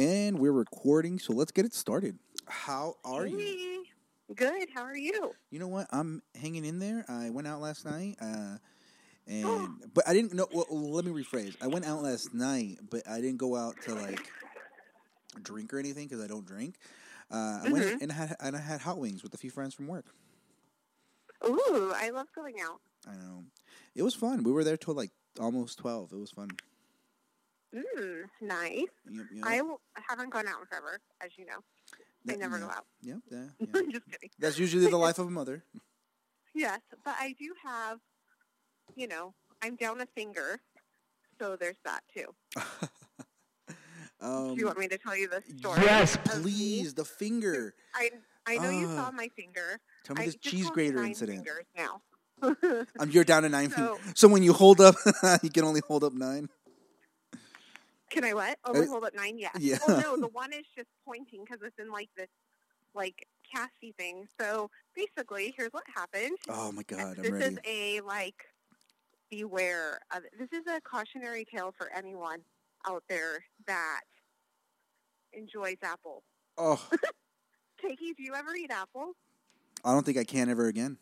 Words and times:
And 0.00 0.38
we're 0.38 0.50
recording, 0.50 1.18
so 1.18 1.34
let's 1.34 1.52
get 1.52 1.66
it 1.66 1.74
started. 1.74 2.18
How 2.46 2.96
are 3.04 3.26
you? 3.26 3.84
Good. 4.34 4.70
How 4.72 4.80
are 4.82 4.96
you? 4.96 5.32
You 5.50 5.58
know 5.58 5.68
what? 5.68 5.88
I'm 5.90 6.22
hanging 6.40 6.64
in 6.64 6.78
there. 6.78 7.04
I 7.06 7.28
went 7.28 7.46
out 7.46 7.60
last 7.60 7.84
night, 7.84 8.16
uh, 8.18 8.56
and 9.26 9.68
but 9.92 10.08
I 10.08 10.14
didn't 10.14 10.32
know. 10.32 10.46
Well, 10.50 10.64
let 10.70 11.04
me 11.04 11.12
rephrase. 11.12 11.54
I 11.60 11.66
went 11.66 11.84
out 11.84 12.02
last 12.02 12.32
night, 12.32 12.78
but 12.88 13.06
I 13.06 13.20
didn't 13.20 13.36
go 13.36 13.56
out 13.56 13.74
to 13.82 13.94
like 13.94 14.26
drink 15.42 15.74
or 15.74 15.78
anything 15.78 16.08
because 16.08 16.24
I 16.24 16.28
don't 16.28 16.46
drink. 16.46 16.76
Uh, 17.30 17.60
I 17.64 17.68
went 17.70 17.84
Mhm. 17.84 18.00
and 18.00 18.10
I 18.10 18.14
had 18.14 18.36
and 18.40 18.56
I 18.56 18.60
had 18.60 18.80
hot 18.80 18.96
wings 18.96 19.22
with 19.22 19.34
a 19.34 19.36
few 19.36 19.50
friends 19.50 19.74
from 19.74 19.86
work. 19.86 20.06
Ooh, 21.44 21.92
I 21.94 22.08
love 22.08 22.28
going 22.34 22.58
out. 22.58 22.80
I 23.06 23.16
know 23.16 23.44
it 23.94 24.02
was 24.02 24.14
fun. 24.14 24.44
We 24.44 24.52
were 24.52 24.64
there 24.64 24.78
till 24.78 24.94
like 24.94 25.10
almost 25.38 25.78
twelve. 25.78 26.10
It 26.10 26.18
was 26.18 26.30
fun. 26.30 26.48
Mm, 27.74 28.22
nice. 28.40 28.86
Yep, 29.10 29.26
yep. 29.32 29.44
I 29.44 29.58
w- 29.58 29.78
haven't 30.08 30.30
gone 30.30 30.48
out 30.48 30.60
in 30.60 30.66
forever, 30.66 31.00
as 31.22 31.30
you 31.36 31.46
know. 31.46 31.58
I 32.28 32.36
never 32.36 32.58
yeah. 32.58 32.64
go 32.64 32.70
out. 32.70 32.86
Yep, 33.02 33.18
yeah, 33.30 33.44
yeah. 33.60 33.80
Just 33.92 34.10
kidding. 34.10 34.30
That's 34.38 34.58
usually 34.58 34.88
the 34.88 34.96
life 35.06 35.18
of 35.18 35.26
a 35.28 35.30
mother. 35.30 35.64
Yes, 36.54 36.80
but 37.04 37.14
I 37.18 37.34
do 37.38 37.52
have, 37.64 37.98
you 38.96 39.06
know, 39.06 39.34
I'm 39.62 39.76
down 39.76 40.00
a 40.00 40.06
finger, 40.06 40.60
so 41.38 41.56
there's 41.56 41.76
that 41.84 42.00
too. 42.12 42.34
um, 44.20 44.54
do 44.54 44.60
you 44.60 44.66
want 44.66 44.78
me 44.78 44.88
to 44.88 44.98
tell 44.98 45.16
you 45.16 45.28
the 45.28 45.42
story? 45.58 45.80
yes, 45.82 46.16
please. 46.24 46.94
The 46.94 47.04
finger. 47.04 47.74
I 47.94 48.10
I 48.46 48.56
know 48.58 48.70
you 48.70 48.88
Ah. 48.88 48.96
saw 49.04 49.10
my 49.12 49.28
finger. 49.36 49.80
Tell 50.04 50.16
me 50.16 50.22
I 50.22 50.26
this 50.26 50.36
cheese 50.36 50.68
grater 50.70 51.02
incident. 51.04 51.46
Fingers 51.46 51.66
now. 51.76 52.02
Um, 52.98 53.10
you're 53.10 53.24
down 53.24 53.42
to 53.42 53.48
nine 53.50 53.70
So-. 53.70 53.98
So 54.14 54.26
when 54.26 54.42
you 54.42 54.54
hold 54.54 54.80
up, 54.80 54.94
you 55.42 55.50
can 55.50 55.62
only 55.64 55.82
hold 55.86 56.02
up 56.04 56.14
nine. 56.14 56.48
Can 58.10 58.24
I 58.24 58.34
what? 58.34 58.58
Only 58.64 58.86
Uh, 58.86 58.90
hold 58.90 59.04
up 59.04 59.14
nine? 59.14 59.38
Yes. 59.38 59.56
yeah. 59.58 59.78
Oh, 59.88 59.98
no, 60.00 60.16
the 60.16 60.28
one 60.32 60.52
is 60.52 60.64
just 60.76 60.88
pointing 61.04 61.44
because 61.44 61.60
it's 61.64 61.78
in 61.78 61.90
like 61.90 62.08
this, 62.16 62.28
like 62.94 63.26
casty 63.54 63.94
thing. 63.96 64.26
So 64.40 64.70
basically, 64.94 65.54
here's 65.56 65.72
what 65.72 65.84
happened. 65.94 66.36
Oh 66.48 66.72
my 66.72 66.82
god, 66.82 67.16
I'm 67.18 67.22
this 67.22 67.30
ready. 67.30 67.44
is 67.54 67.58
a 67.66 68.00
like 68.00 68.34
beware. 69.30 70.00
Of, 70.14 70.22
this 70.38 70.48
is 70.52 70.66
a 70.66 70.80
cautionary 70.80 71.44
tale 71.44 71.72
for 71.78 71.90
anyone 71.96 72.40
out 72.88 73.04
there 73.08 73.44
that 73.66 74.00
enjoys 75.32 75.76
apples. 75.82 76.22
Oh, 76.62 76.78
Takey, 77.82 78.14
do 78.16 78.22
you 78.22 78.34
ever 78.34 78.54
eat 78.54 78.70
apples? 78.70 79.14
I 79.82 79.92
don't 79.94 80.04
think 80.04 80.18
I 80.18 80.24
can 80.24 80.50
ever 80.50 80.66
again. 80.66 80.98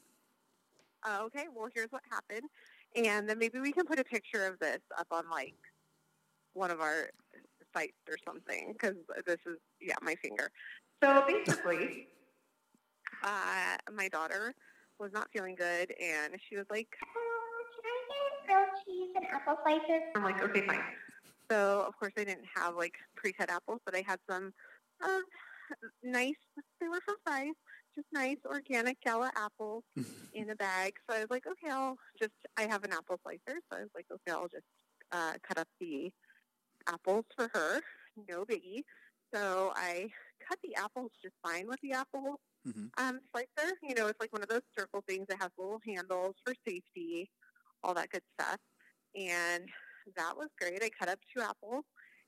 Uh, 1.02 1.22
okay, 1.24 1.46
well, 1.52 1.68
here's 1.74 1.90
what 1.90 2.02
happened. 2.08 2.48
And 2.94 3.28
then 3.28 3.38
maybe 3.40 3.58
we 3.58 3.72
can 3.72 3.84
put 3.84 3.98
a 3.98 4.04
picture 4.04 4.46
of 4.46 4.60
this 4.60 4.78
up 4.96 5.08
on, 5.10 5.24
like, 5.28 5.56
one 6.58 6.70
of 6.70 6.80
our 6.80 7.10
sites 7.74 7.96
or 8.08 8.16
something, 8.26 8.72
because 8.72 8.96
this 9.26 9.38
is, 9.46 9.58
yeah, 9.80 9.94
my 10.02 10.14
finger. 10.16 10.50
So 11.02 11.24
basically, 11.26 12.08
uh, 13.22 13.76
my 13.94 14.08
daughter 14.08 14.52
was 14.98 15.12
not 15.12 15.28
feeling 15.32 15.54
good, 15.54 15.94
and 16.02 16.34
she 16.48 16.56
was 16.56 16.66
like, 16.70 16.88
Oh, 17.04 17.60
can 17.74 17.84
I 17.86 18.00
get 18.10 18.46
grilled 18.46 18.84
cheese 18.84 19.10
and 19.16 19.26
apple 19.26 19.58
slices? 19.62 20.02
I'm 20.16 20.24
like, 20.24 20.42
okay, 20.42 20.66
fine. 20.66 20.80
So, 21.50 21.84
of 21.86 21.96
course, 21.98 22.12
I 22.18 22.24
didn't 22.24 22.46
have, 22.56 22.74
like, 22.76 22.94
pre-cut 23.16 23.48
apples, 23.50 23.80
but 23.86 23.94
I 23.94 24.02
had 24.06 24.18
some 24.28 24.52
uh, 25.02 25.20
nice, 26.02 26.34
they 26.80 26.88
were 26.88 27.00
from 27.04 27.16
Fry's, 27.24 27.54
just 27.94 28.06
nice 28.12 28.36
organic 28.44 29.00
gala 29.00 29.30
apples 29.36 29.84
in 30.34 30.50
a 30.50 30.56
bag. 30.56 30.94
So 31.08 31.16
I 31.16 31.20
was 31.20 31.30
like, 31.30 31.46
okay, 31.46 31.72
I'll 31.72 31.96
just, 32.20 32.34
I 32.56 32.62
have 32.62 32.84
an 32.84 32.92
apple 32.92 33.18
slicer. 33.22 33.60
So 33.70 33.78
I 33.78 33.80
was 33.80 33.90
like, 33.94 34.06
okay, 34.12 34.32
I'll 34.32 34.48
just 34.48 34.66
uh, 35.12 35.32
cut 35.46 35.58
up 35.58 35.68
the 35.80 36.12
apples 36.88 37.26
for 37.36 37.48
her. 37.54 37.80
No 38.28 38.44
biggie. 38.46 38.82
So 39.34 39.72
I 39.76 40.08
cut 40.48 40.58
the 40.64 40.76
apples 40.76 41.12
just 41.22 41.36
fine 41.44 41.68
with 41.68 41.80
the 41.82 41.92
apple 41.92 42.40
Mhm. 42.64 42.88
um, 42.98 43.20
slicer. 43.32 43.74
You 43.82 43.94
know, 43.94 44.06
it's 44.08 44.20
like 44.20 44.32
one 44.32 44.42
of 44.42 44.48
those 44.48 44.62
circle 44.78 45.02
things 45.08 45.26
that 45.28 45.40
has 45.40 45.50
little 45.58 45.80
handles 45.86 46.36
for 46.44 46.54
safety, 46.66 47.30
all 47.82 47.94
that 47.94 48.10
good 48.10 48.22
stuff. 48.40 48.60
And 49.14 49.68
that 50.16 50.36
was 50.36 50.48
great. 50.60 50.82
I 50.82 50.90
cut 50.98 51.08
up 51.08 51.20
two 51.34 51.42
apples. 51.42 51.84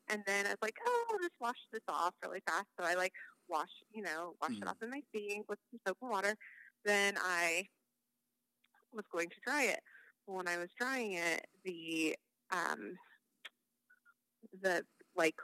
And 0.09 0.22
then 0.26 0.47
I 0.47 0.50
was 0.50 0.59
like, 0.62 0.76
oh, 0.87 1.06
I'll 1.10 1.19
just 1.20 1.41
wash 1.41 1.59
this 1.72 1.82
off 1.88 2.15
really 2.22 2.43
fast. 2.47 2.66
So 2.78 2.87
I 2.87 2.94
like 2.94 3.12
wash, 3.49 3.70
you 3.93 4.03
know, 4.03 4.34
wash 4.43 4.54
Mhm. 4.54 4.62
it 4.62 4.69
off 4.69 4.76
in 4.82 4.91
my 4.91 5.03
sink 5.15 5.49
with 5.49 5.59
some 5.70 5.81
soap 5.87 5.99
and 6.03 6.10
water. 6.10 6.37
Then 6.84 7.16
I 7.19 7.65
was 8.93 9.04
going 9.12 9.28
to 9.31 9.41
dry 9.44 9.65
it. 9.65 9.81
When 10.26 10.49
I 10.49 10.59
was 10.59 10.69
drying 10.78 11.15
it, 11.15 11.47
the 11.65 12.16
um, 12.50 12.94
the 14.62 14.84
like 15.17 15.34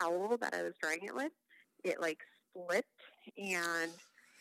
towel 0.00 0.36
that 0.40 0.54
I 0.54 0.62
was 0.62 0.74
drying 0.80 1.00
it 1.02 1.14
with, 1.14 1.32
it 1.84 2.00
like 2.00 2.18
split, 2.50 2.84
and 3.38 3.90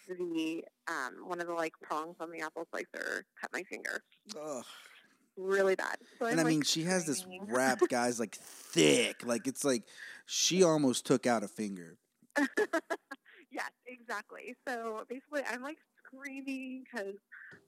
the 0.08 0.64
um, 0.88 1.28
one 1.28 1.40
of 1.40 1.48
the 1.48 1.54
like 1.54 1.74
prongs 1.82 2.16
on 2.20 2.32
the 2.32 2.42
apple 2.42 2.68
slicer 2.72 3.26
cut 3.40 3.50
my 3.54 3.64
finger 3.64 4.02
Ugh. 4.42 4.66
really 5.38 5.76
bad. 5.76 5.98
So 6.20 6.26
And 6.26 6.40
I'm, 6.40 6.46
I 6.46 6.50
like, 6.50 6.54
mean, 6.54 6.62
she 6.64 6.84
has 6.84 7.06
this 7.06 7.26
wrap, 7.48 7.80
guys, 7.90 8.20
like 8.20 8.36
thick. 8.36 9.26
Like 9.26 9.48
it's 9.48 9.64
like 9.64 9.84
she 10.26 10.64
almost 10.64 11.06
took 11.06 11.26
out 11.26 11.44
a 11.44 11.48
finger. 11.48 11.98
yes, 13.52 13.72
exactly. 13.88 14.56
So 14.68 15.04
basically, 15.10 15.42
I'm 15.50 15.62
like 15.62 15.78
screaming 16.14 16.84
because 16.84 17.16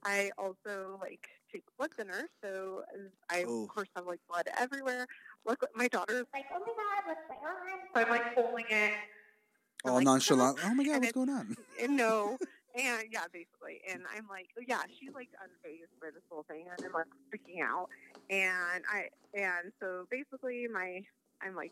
I 0.03 0.31
also 0.37 0.97
like 1.01 1.27
take 1.51 1.63
blood 1.77 1.91
thinner, 1.95 2.29
so 2.43 2.83
I 3.29 3.45
Oh. 3.47 3.63
of 3.63 3.69
course 3.69 3.89
have 3.95 4.05
like 4.05 4.19
blood 4.29 4.47
everywhere. 4.57 5.07
Look, 5.45 5.63
my 5.75 5.87
daughter's 5.87 6.25
Like, 6.33 6.45
oh 6.53 6.59
my 6.59 6.65
god, 6.65 7.03
what's 7.05 7.27
going 7.27 7.45
on? 7.45 7.79
so 7.93 8.01
I'm 8.01 8.09
like 8.09 8.33
holding 8.35 8.65
it. 8.69 8.93
I'm 9.85 9.91
All 9.91 9.95
like, 9.97 10.05
nonchalant. 10.05 10.59
Oh 10.63 10.73
my 10.73 10.83
god, 10.83 10.93
and 10.93 11.01
what's 11.01 11.13
going 11.13 11.29
on? 11.29 11.55
and 11.81 11.97
no, 11.97 12.37
and 12.75 13.03
yeah, 13.11 13.25
basically, 13.31 13.81
and 13.91 14.03
I'm 14.15 14.27
like, 14.27 14.47
yeah, 14.67 14.81
she's 14.99 15.13
like 15.13 15.29
unfazed 15.43 15.93
by 16.01 16.07
this 16.13 16.23
whole 16.29 16.43
thing, 16.43 16.65
and 16.69 16.85
I'm 16.85 16.93
like 16.93 17.05
freaking 17.33 17.61
out, 17.63 17.89
and 18.29 18.83
I, 18.91 19.09
and 19.33 19.71
so 19.79 20.05
basically, 20.09 20.67
my, 20.71 21.01
I'm 21.41 21.55
like 21.55 21.71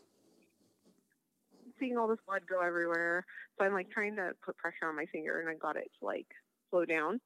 seeing 1.80 1.96
all 1.96 2.06
this 2.08 2.18
blood 2.26 2.42
go 2.48 2.60
everywhere, 2.60 3.24
so 3.58 3.64
I'm 3.64 3.72
like 3.72 3.90
trying 3.90 4.16
to 4.16 4.32
put 4.44 4.56
pressure 4.56 4.86
on 4.88 4.96
my 4.96 5.06
finger, 5.06 5.40
and 5.40 5.48
I 5.48 5.54
got 5.54 5.76
it 5.76 5.90
to 6.00 6.06
like 6.06 6.28
slow 6.74 6.84
down. 6.84 7.20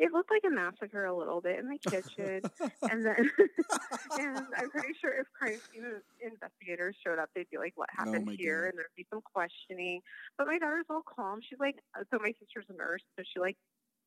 It 0.00 0.12
looked 0.12 0.30
like 0.30 0.42
a 0.46 0.50
massacre 0.54 1.04
a 1.04 1.14
little 1.16 1.42
bit 1.42 1.58
in 1.58 1.68
the 1.68 1.76
kitchen, 1.78 2.40
and 2.90 3.04
then, 3.04 3.30
and 4.18 4.38
I'm 4.56 4.70
pretty 4.70 4.94
sure 4.98 5.12
if 5.20 5.26
crime 5.38 5.60
scene 5.70 5.84
investigators 6.24 6.96
showed 7.04 7.18
up, 7.18 7.28
they'd 7.34 7.50
be 7.50 7.58
like, 7.58 7.74
"What 7.76 7.90
oh 7.92 8.04
happened 8.04 8.26
Oh 8.26 8.34
here?" 8.36 8.62
God. 8.64 8.68
And 8.70 8.78
there'd 8.78 8.96
be 8.96 9.06
some 9.10 9.20
questioning. 9.20 10.00
But 10.38 10.46
my 10.46 10.58
daughter's 10.58 10.86
all 10.88 11.02
calm. 11.04 11.40
She's 11.46 11.60
like, 11.60 11.76
so 12.10 12.16
my 12.18 12.32
sister's 12.40 12.64
a 12.70 12.76
nurse, 12.80 13.02
so 13.18 13.22
she 13.30 13.40
like, 13.40 13.58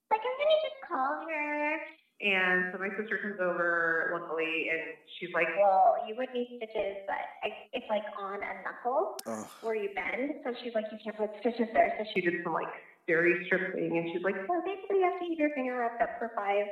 Like, 0.09 0.21
I'm 0.25 0.33
gonna 0.41 0.59
just 0.65 0.81
call 0.89 1.29
her. 1.29 1.77
and 2.25 2.73
so 2.73 2.79
my 2.81 2.89
sister 2.97 3.21
comes 3.21 3.37
over, 3.37 4.17
luckily, 4.17 4.73
and 4.73 4.97
she's 5.21 5.29
like, 5.37 5.47
Well, 5.61 6.01
you 6.09 6.15
would 6.17 6.33
need 6.33 6.57
stitches, 6.57 7.05
but 7.05 7.21
I, 7.45 7.53
it's 7.69 7.85
like 7.93 8.03
on 8.17 8.41
a 8.41 8.53
knuckle 8.65 9.13
Ugh. 9.29 9.45
where 9.61 9.75
you 9.77 9.93
bend. 9.93 10.41
So 10.41 10.57
she's 10.65 10.73
like, 10.73 10.85
you 10.91 10.97
can't 11.05 11.15
put 11.21 11.29
stitches 11.45 11.69
there. 11.77 11.93
So 12.01 12.05
she 12.17 12.21
did 12.25 12.41
some 12.43 12.53
like 12.57 12.73
Steri-Strip 13.09 13.75
thing, 13.75 13.97
and 13.97 14.09
she's 14.13 14.23
like, 14.23 14.35
well, 14.47 14.61
basically, 14.65 14.97
you 14.99 15.03
have 15.03 15.19
to 15.19 15.27
keep 15.27 15.39
your 15.39 15.49
finger 15.55 15.75
wrapped 15.77 16.01
up 16.01 16.09
for 16.19 16.31
five 16.35 16.65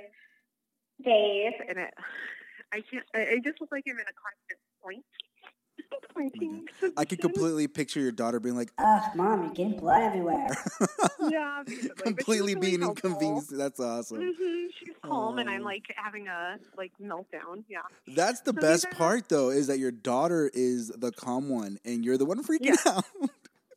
days. 1.04 1.54
and 1.68 1.78
it, 1.78 1.94
I 2.74 2.82
can't, 2.90 3.04
I, 3.16 3.20
I 3.34 3.40
just 3.44 3.60
look 3.60 3.72
like 3.72 3.84
I'm 3.88 3.96
in 3.96 4.02
a 4.02 4.16
constant 4.16 4.60
point. 4.84 5.06
Pointing 6.14 6.66
I 6.98 7.06
could 7.06 7.20
completely 7.22 7.68
picture 7.68 8.00
your 8.00 8.12
daughter 8.12 8.40
being 8.40 8.56
like, 8.56 8.70
Ugh, 8.78 9.02
mom, 9.16 9.44
you're 9.44 9.54
getting 9.54 9.80
blood 9.80 10.02
everywhere. 10.04 10.48
yeah, 11.30 11.64
basically. 11.66 11.66
But 11.66 11.72
she 11.72 11.88
was 11.88 12.02
completely 12.04 12.56
really 12.56 12.68
being 12.70 12.82
helpful. 12.82 13.10
inconvenienced. 13.12 13.58
That's 13.58 13.80
awesome. 13.80 14.18
hmm 14.20 14.68
She's 14.80 14.94
calm, 15.04 15.38
and 15.40 15.50
I'm 15.50 15.62
Oh. 15.62 15.66
like 15.66 15.84
having 15.96 16.28
a 16.28 16.58
like 16.78 16.92
meltdown. 17.02 17.64
Yeah. 17.70 17.80
That's 18.08 18.42
the 18.42 18.54
So 18.54 18.62
best 18.62 18.86
are- 18.86 18.92
part, 18.96 19.30
though, 19.30 19.50
is 19.50 19.68
that 19.68 19.80
your 19.80 19.92
daughter 19.92 20.50
is 20.54 20.90
the 20.90 21.12
calm 21.12 21.50
one, 21.50 21.78
and 21.86 22.04
you're 22.06 22.18
the 22.18 22.26
one 22.26 22.44
freaking 22.44 22.76
out. 22.86 23.06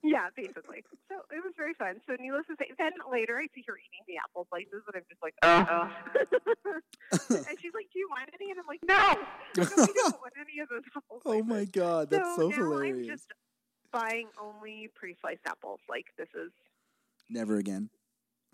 Yeah, 0.04 0.28
basically. 0.36 0.84
So 1.08 1.16
it 1.32 1.40
was 1.42 1.54
very 1.56 1.72
fun. 1.72 1.96
So 2.06 2.14
needless 2.20 2.44
to 2.48 2.56
say, 2.60 2.68
then 2.76 2.92
later 3.10 3.40
I 3.40 3.48
see 3.54 3.64
her 3.66 3.72
eating 3.72 4.04
the 4.06 4.20
apple 4.20 4.46
slices, 4.52 4.84
and 4.84 5.00
I'm 5.00 5.08
just 5.08 5.22
like, 5.24 5.32
oh. 5.40 5.88
and 7.48 7.56
she's 7.58 7.72
like, 7.72 7.88
"Do 7.88 7.98
you 7.98 8.08
want 8.12 8.28
any?" 8.36 8.52
And 8.52 8.60
I'm 8.60 8.68
like, 8.68 8.84
"No, 8.84 8.94
I 9.00 9.92
don't 9.96 10.20
want 10.20 10.36
any 10.36 10.60
of 10.60 10.68
those 10.68 10.84
apple 10.94 11.22
oh 11.24 11.42
my 11.42 11.64
god, 11.64 12.10
that's 12.10 12.36
so, 12.36 12.48
now 12.48 12.56
hilarious. 12.56 12.98
I'm 12.98 13.06
just 13.16 13.32
buying 13.92 14.28
only 14.38 14.90
pre-sliced 14.94 15.46
apples. 15.46 15.80
Like 15.88 16.04
this 16.18 16.28
is, 16.34 16.52
Never 17.30 17.56
again. 17.56 17.88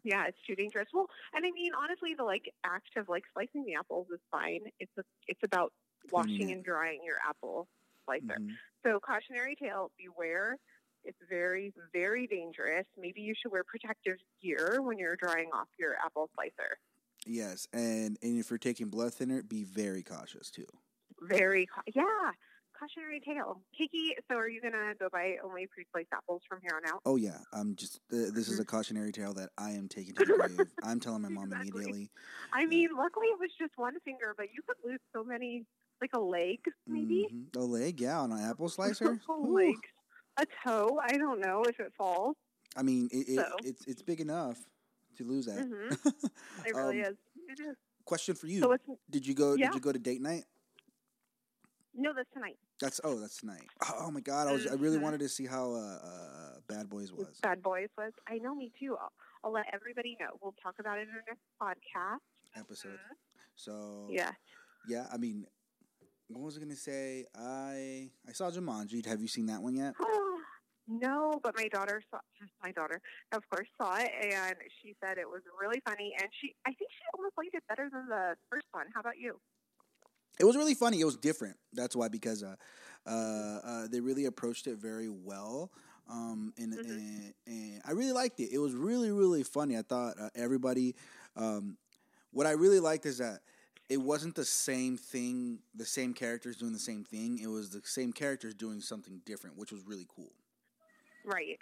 yeah, 0.05 0.27
it's 0.29 0.39
too 0.47 0.55
dangerous. 0.55 0.87
Well, 0.95 1.09
and 1.35 1.45
I 1.45 1.51
mean, 1.51 1.73
honestly, 1.75 2.15
the 2.17 2.25
like 2.25 2.53
act 2.65 2.97
of 2.97 3.09
like 3.09 3.25
slicing 3.33 3.65
the 3.65 3.75
apples 3.75 4.07
is 4.15 4.21
fine. 4.31 4.61
It's 4.79 4.93
a, 4.99 5.03
it's 5.27 5.43
about 5.43 5.73
washing 6.13 6.53
and 6.53 6.63
drying 6.65 7.01
your 7.05 7.17
apple 7.29 7.67
slicer. 8.05 8.39
Mhm. 8.39 8.55
So 8.87 9.01
cautionary 9.01 9.57
tale, 9.57 9.91
beware. 9.99 10.57
It's 11.05 11.19
very, 11.29 11.73
very 11.93 12.27
dangerous. 12.27 12.87
Maybe 12.99 13.21
you 13.23 13.35
should 13.41 13.53
wear 13.53 13.65
protective 13.65 14.17
gear 14.43 14.81
when 14.83 14.99
you're 14.99 15.17
drying 15.17 15.51
off 15.53 15.69
your 15.79 15.95
apple 16.05 16.29
slicer. 16.35 16.79
Yes, 17.27 17.67
and 17.73 18.17
and 18.23 18.39
if 18.39 18.51
you're 18.51 18.59
taking 18.59 18.89
blood 18.89 19.13
thinner, 19.13 19.43
be 19.43 19.65
very 19.65 20.03
cautious 20.03 20.51
too. 20.51 20.67
Very, 21.21 21.69
yeah, 21.95 22.31
cautionary 22.79 23.21
tale. 23.21 23.61
Kiki, 23.77 24.15
so 24.31 24.37
are 24.37 24.49
you 24.49 24.61
gonna 24.63 24.95
go 24.99 25.09
buy 25.13 25.37
only 25.45 25.67
pre-sliced 25.67 26.09
apples 26.15 26.43
from 26.49 26.61
here 26.63 26.73
on 26.75 26.91
out? 26.91 27.03
Oh 27.05 27.17
yeah, 27.17 27.39
I'm 27.53 27.77
just. 27.77 28.01
Uh, 28.13 28.33
this 28.33 28.49
is 28.49 28.59
a 28.59 28.65
cautionary 28.65 29.13
tale 29.13 29.35
that 29.35 29.51
I 29.59 29.73
am 29.73 29.89
taking 29.89 30.15
to 30.15 30.25
the 30.25 30.33
grave. 30.33 30.71
I'm 30.83 30.99
telling 30.99 31.23
my 31.23 31.29
mom 31.29 31.53
Exactly. 31.53 31.83
immediately. 31.83 32.11
I 32.53 32.65
mean, 32.67 32.89
luckily 32.97 33.27
it 33.27 33.39
was 33.39 33.51
just 33.59 33.73
one 33.77 33.95
finger, 34.05 34.35
but 34.37 34.47
you 34.55 34.63
could 34.67 34.77
lose 34.83 35.01
so 35.15 35.23
many, 35.23 35.67
like 36.01 36.11
a 36.15 36.21
leg, 36.21 36.61
maybe 36.87 37.29
Mhm. 37.31 37.57
A 37.57 37.61
leg, 37.61 38.01
yeah, 38.01 38.19
on 38.19 38.33
an 38.33 38.41
apple 38.41 38.69
slicer. 38.69 39.21
a 39.29 39.33
leg, 39.33 39.77
a 40.41 40.47
toe. 40.69 40.99
I 41.03 41.17
don't 41.19 41.41
know 41.41 41.63
if 41.69 41.79
it 41.81 41.93
falls. 41.97 42.37
I 42.77 42.83
mean, 42.83 43.09
it, 43.13 43.29
it, 43.29 43.37
So. 43.37 43.57
it's 43.65 43.87
it's 43.87 44.03
big 44.03 44.21
enough 44.21 44.59
to 45.17 45.25
lose 45.25 45.47
that. 45.47 45.65
hmm 45.67 45.91
It 46.67 46.75
really 46.75 47.03
Um, 47.03 47.11
is. 47.13 47.17
It 47.49 47.61
is. 47.61 47.77
Question 48.05 48.35
for 48.35 48.47
you: 48.47 48.61
So 48.61 48.73
it's 48.73 48.85
Did 49.11 49.27
you 49.27 49.35
go? 49.35 49.55
Yeah. 49.55 49.67
Did 49.67 49.75
you 49.77 49.81
go 49.81 49.93
to 49.93 49.99
date 49.99 50.21
night? 50.21 50.45
no, 51.95 52.13
that's 52.15 52.31
tonight. 52.33 52.57
That's 52.81 53.01
oh, 53.05 53.19
that's 53.21 53.37
tonight. 53.39 53.67
Oh 53.99 54.11
my 54.11 54.21
god, 54.21 54.49
I 54.49 54.53
was 54.53 54.67
I 54.67 54.75
really 54.75 54.99
Mhm. 54.99 55.03
wanted 55.03 55.21
to 55.21 55.29
see 55.29 55.47
how 55.47 55.73
uh, 55.73 55.99
uh, 56.03 56.61
Bad 56.69 56.89
Boys 56.89 57.13
was. 57.13 57.39
Bad 57.43 57.63
Boys 57.63 57.89
was. 57.99 58.13
I 58.27 58.39
know, 58.39 58.55
me 58.55 58.73
too. 58.79 58.97
I'll, 59.01 59.13
I'll 59.45 59.53
let 59.53 59.67
everybody 59.73 60.17
know. 60.21 60.39
We'll 60.41 60.55
talk 60.63 60.77
about 60.79 60.99
it 60.99 61.03
in 61.03 61.15
our 61.15 61.25
next 61.29 61.43
podcast. 61.61 62.21
episode. 62.57 62.93
Mhm. 62.95 63.17
So 63.57 64.09
Yeah. 64.11 64.33
yeah, 64.89 65.07
I 65.13 65.19
mean, 65.19 65.47
what 66.29 66.43
was 66.43 66.57
I 66.57 66.61
gonna 66.61 66.75
say? 66.77 67.27
I 67.35 68.11
I 68.27 68.33
saw 68.33 68.51
Jumanji. 68.51 69.05
Have 69.07 69.21
you 69.21 69.29
seen 69.29 69.47
that 69.47 69.61
one 69.63 69.75
yet? 69.75 69.95
no, 70.91 71.41
but 71.43 71.55
my 71.57 71.69
daughter 71.69 72.03
saw. 72.11 72.19
My 72.63 72.73
daughter, 72.73 73.01
of 73.33 73.43
course, 73.49 73.69
saw 73.81 73.97
it, 73.97 74.11
and 74.23 74.55
she 74.83 74.95
said 75.01 75.17
it 75.17 75.27
was 75.27 75.41
really 75.61 75.81
funny. 75.89 76.13
And 76.21 76.29
she, 76.41 76.55
I 76.67 76.73
think 76.75 76.91
she 76.91 77.05
almost 77.17 77.33
liked 77.39 77.55
it 77.55 77.63
better 77.69 77.89
than 77.91 78.07
the 78.07 78.37
first 78.51 78.67
one. 78.73 78.85
How 78.95 79.01
about 79.01 79.17
you? 79.19 79.41
It 80.39 80.45
was 80.45 80.57
really 80.57 80.75
funny. 80.75 81.01
It 81.01 81.05
was 81.05 81.17
different. 81.17 81.57
That's 81.73 81.97
why 81.97 82.09
because 82.09 82.43
uh, 82.43 82.57
uh, 83.07 83.11
uh, 83.11 83.87
they 83.91 84.01
really 84.01 84.27
approached 84.27 84.67
it 84.67 84.77
very 84.77 85.09
well. 85.09 85.71
Um, 86.09 86.53
and, 86.59 86.75
Mhm. 86.75 86.89
and 86.91 87.35
and 87.47 87.83
I 87.85 87.93
really 87.93 88.13
liked 88.13 88.41
it. 88.41 88.51
It 88.53 88.59
was 88.59 88.75
really 88.75 89.11
really 89.11 89.43
funny. 89.43 89.79
I 89.79 89.83
thought 89.83 90.19
uh, 90.21 90.29
everybody. 90.35 90.97
Um, 91.37 91.79
what 92.33 92.47
I 92.47 92.53
really 92.53 92.81
liked 92.81 93.07
is 93.07 93.19
that 93.19 93.41
it 93.89 93.99
wasn't 93.99 94.35
the 94.35 94.45
same 94.45 94.97
thing. 94.97 95.61
The 95.75 95.87
same 95.87 96.15
characters 96.15 96.57
doing 96.57 96.73
the 96.73 96.79
same 96.79 97.05
thing. 97.05 97.39
It 97.39 97.49
was 97.49 97.71
the 97.71 97.81
same 97.85 98.13
characters 98.13 98.55
doing 98.55 98.81
something 98.81 99.21
different, 99.25 99.57
which 99.57 99.73
was 99.73 99.83
really 99.87 100.07
cool. 100.15 100.33
Right. 101.25 101.59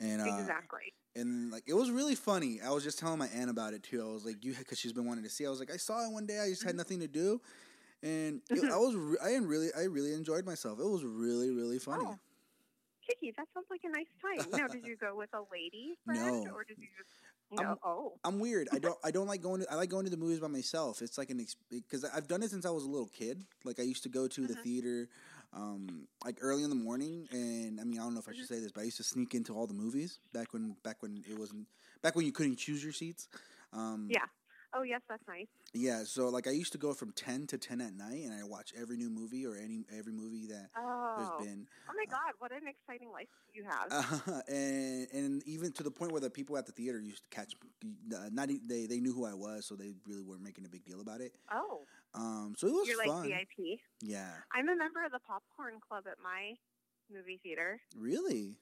And 0.00 0.20
uh, 0.20 0.36
exactly. 0.38 0.92
and 1.14 1.50
like 1.50 1.64
it 1.66 1.74
was 1.74 1.90
really 1.90 2.14
funny. 2.14 2.60
I 2.60 2.70
was 2.70 2.84
just 2.84 2.98
telling 2.98 3.18
my 3.18 3.28
aunt 3.28 3.48
about 3.50 3.72
it 3.72 3.82
too. 3.82 4.02
I 4.06 4.12
was 4.12 4.24
like, 4.26 4.44
"You," 4.44 4.54
because 4.54 4.78
she's 4.78 4.92
been 4.92 5.06
wanting 5.06 5.24
to 5.24 5.30
see. 5.30 5.46
I 5.46 5.50
was 5.50 5.58
like, 5.58 5.70
"I 5.72 5.78
saw 5.78 6.04
it 6.06 6.12
one 6.12 6.26
day. 6.26 6.38
I 6.38 6.48
just 6.50 6.62
had 6.64 6.74
Mhm. 6.74 6.78
nothing 6.78 7.00
to 7.00 7.08
do, 7.08 7.40
and 8.02 8.42
it, 8.50 8.58
Mhm. 8.62 8.70
I 8.70 8.76
was 8.76 8.94
re- 8.94 9.18
I 9.22 9.36
really 9.36 9.72
I 9.74 9.84
really 9.84 10.12
enjoyed 10.12 10.44
myself. 10.44 10.78
It 10.80 10.84
was 10.84 11.02
really 11.04 11.50
really 11.50 11.78
funny. 11.78 12.04
Oh. 12.06 12.18
Kiki, 13.06 13.32
that 13.36 13.46
sounds 13.54 13.66
like 13.70 13.80
a 13.84 13.88
nice 13.88 14.08
time. 14.20 14.50
Now, 14.50 14.66
did 14.66 14.84
you 14.84 14.96
go 14.96 15.14
with 15.16 15.32
a 15.32 15.42
lady 15.52 15.96
friend, 16.04 16.44
No. 16.44 16.52
or 16.52 16.64
did 16.64 16.78
you 16.78 16.88
just? 16.98 17.10
I'm- 17.64 17.78
oh. 17.84 18.18
I'm 18.24 18.40
weird. 18.40 18.68
I 18.72 18.78
don't 18.80 18.98
I 19.04 19.10
don't 19.12 19.28
like 19.28 19.40
going 19.40 19.60
to 19.62 19.72
I 19.72 19.76
like 19.76 19.88
going 19.88 20.04
to 20.04 20.10
the 20.10 20.16
movies 20.16 20.40
by 20.40 20.48
myself. 20.48 21.00
It's 21.00 21.16
like 21.16 21.30
an 21.30 21.46
because 21.70 22.04
I've 22.04 22.26
done 22.28 22.42
it 22.42 22.50
since 22.50 22.66
I 22.66 22.70
was 22.70 22.82
a 22.84 22.88
little 22.90 23.06
kid. 23.08 23.46
Like 23.64 23.78
I 23.78 23.84
used 23.84 24.02
to 24.02 24.08
go 24.08 24.26
to 24.26 24.46
the 24.46 24.54
Mhm. 24.54 24.62
theater, 24.62 25.08
um, 25.56 26.08
like 26.24 26.38
early 26.42 26.64
in 26.64 26.70
the 26.70 26.76
morning, 26.76 27.28
and 27.32 27.80
I 27.80 27.84
mean 27.84 28.00
I 28.00 28.04
don't 28.04 28.14
know 28.14 28.20
if 28.20 28.28
I 28.28 28.32
should 28.32 28.44
Mm-hmm. 28.44 28.44
say 28.46 28.60
this, 28.60 28.72
but 28.72 28.82
I 28.82 28.84
used 28.84 28.98
to 28.98 29.04
sneak 29.04 29.34
into 29.34 29.54
all 29.54 29.66
the 29.66 29.74
movies 29.74 30.20
back 30.32 30.52
when 30.52 30.76
back 30.84 31.02
when 31.02 31.24
it 31.28 31.38
wasn't 31.38 31.66
back 32.02 32.16
when 32.16 32.26
you 32.26 32.32
couldn't 32.32 32.56
choose 32.58 32.84
your 32.84 32.92
seats. 32.92 33.28
Um, 33.72 34.18
Yeah. 34.18 34.26
Oh, 34.78 34.82
yes, 34.82 35.00
that's 35.08 35.22
nice. 35.26 35.46
Yeah, 35.72 36.02
so 36.04 36.28
like 36.28 36.46
I 36.46 36.50
used 36.50 36.72
to 36.72 36.78
go 36.78 36.92
from 36.92 37.12
ten 37.12 37.46
to 37.46 37.56
ten 37.56 37.80
at 37.80 37.94
night, 37.94 38.24
and 38.24 38.34
I 38.34 38.44
watch 38.44 38.72
every 38.78 38.96
new 38.98 39.08
movie 39.08 39.46
or 39.46 39.56
any 39.56 39.80
every 39.96 40.12
movie 40.12 40.46
that 40.48 40.68
Oh. 40.76 41.14
there's 41.38 41.48
been, 41.48 41.66
Oh 41.88 41.92
my 41.96 42.04
God! 42.10 42.32
What 42.38 42.52
an 42.52 42.68
exciting 42.68 43.10
life 43.10 43.28
you 43.54 43.64
have. 43.64 43.86
uh, 43.90 44.40
and 44.48 45.06
and 45.12 45.42
even 45.46 45.72
to 45.72 45.82
the 45.82 45.90
point 45.90 46.12
where 46.12 46.20
the 46.20 46.28
people 46.30 46.58
at 46.58 46.66
the 46.66 46.72
theater 46.72 47.00
used 47.00 47.22
to 47.22 47.30
catch, 47.34 47.54
uh, 48.14 48.28
not 48.32 48.48
they 48.66 48.86
they 48.86 49.00
knew 49.00 49.14
who 49.14 49.24
I 49.24 49.32
was, 49.34 49.64
so 49.66 49.74
they 49.76 49.92
really 50.06 50.22
weren't 50.22 50.42
making 50.42 50.66
a 50.66 50.68
big 50.68 50.84
deal 50.84 51.00
about 51.00 51.20
it. 51.22 51.32
oh, 51.50 51.80
Um, 52.14 52.54
so 52.58 52.66
it 52.66 52.72
was 52.74 52.86
you're 52.88 52.98
like. 52.98 53.24
VIP. 53.26 53.80
Yeah, 54.02 54.30
I'm 54.52 54.68
a 54.68 54.76
member 54.76 55.04
of 55.06 55.12
the 55.12 55.20
Popcorn 55.20 55.74
Club 55.86 56.04
at 56.10 56.18
my 56.22 56.52
movie 57.10 57.40
theater. 57.42 57.80
really. 57.96 58.56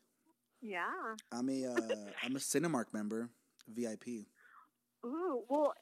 Yeah. 0.63 0.87
I'm 1.33 1.49
a 1.51 1.67
uh, 1.67 2.11
I'm 2.23 2.37
a 2.37 2.39
Cinemark 2.39 2.87
member, 2.95 3.29
VIP. 3.69 4.27
Ooh. 5.05 5.45
Well, 5.49 5.75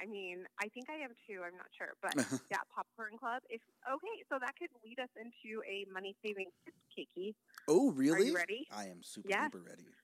I 0.00 0.06
mean, 0.06 0.44
I 0.60 0.68
think 0.68 0.88
I 0.90 1.02
am 1.04 1.12
too. 1.26 1.42
I'm 1.44 1.56
not 1.56 1.70
sure, 1.76 1.94
but 2.02 2.14
yeah, 2.50 2.62
Popcorn 2.74 3.18
Club. 3.18 3.42
If 3.48 3.60
okay, 3.88 4.16
so 4.28 4.38
that 4.40 4.54
could 4.58 4.70
lead 4.84 4.98
us 5.00 5.10
into 5.16 5.62
a 5.66 5.86
money 5.92 6.16
saving 6.24 6.48
tip, 6.64 6.74
Kiki. 6.94 7.34
oh, 7.68 7.90
really? 7.92 8.12
Are 8.12 8.20
you 8.24 8.34
ready? 8.36 8.66
I 8.70 8.86
am 8.86 9.02
super 9.02 9.28
Yes. 9.28 9.50
ready. 9.58 9.94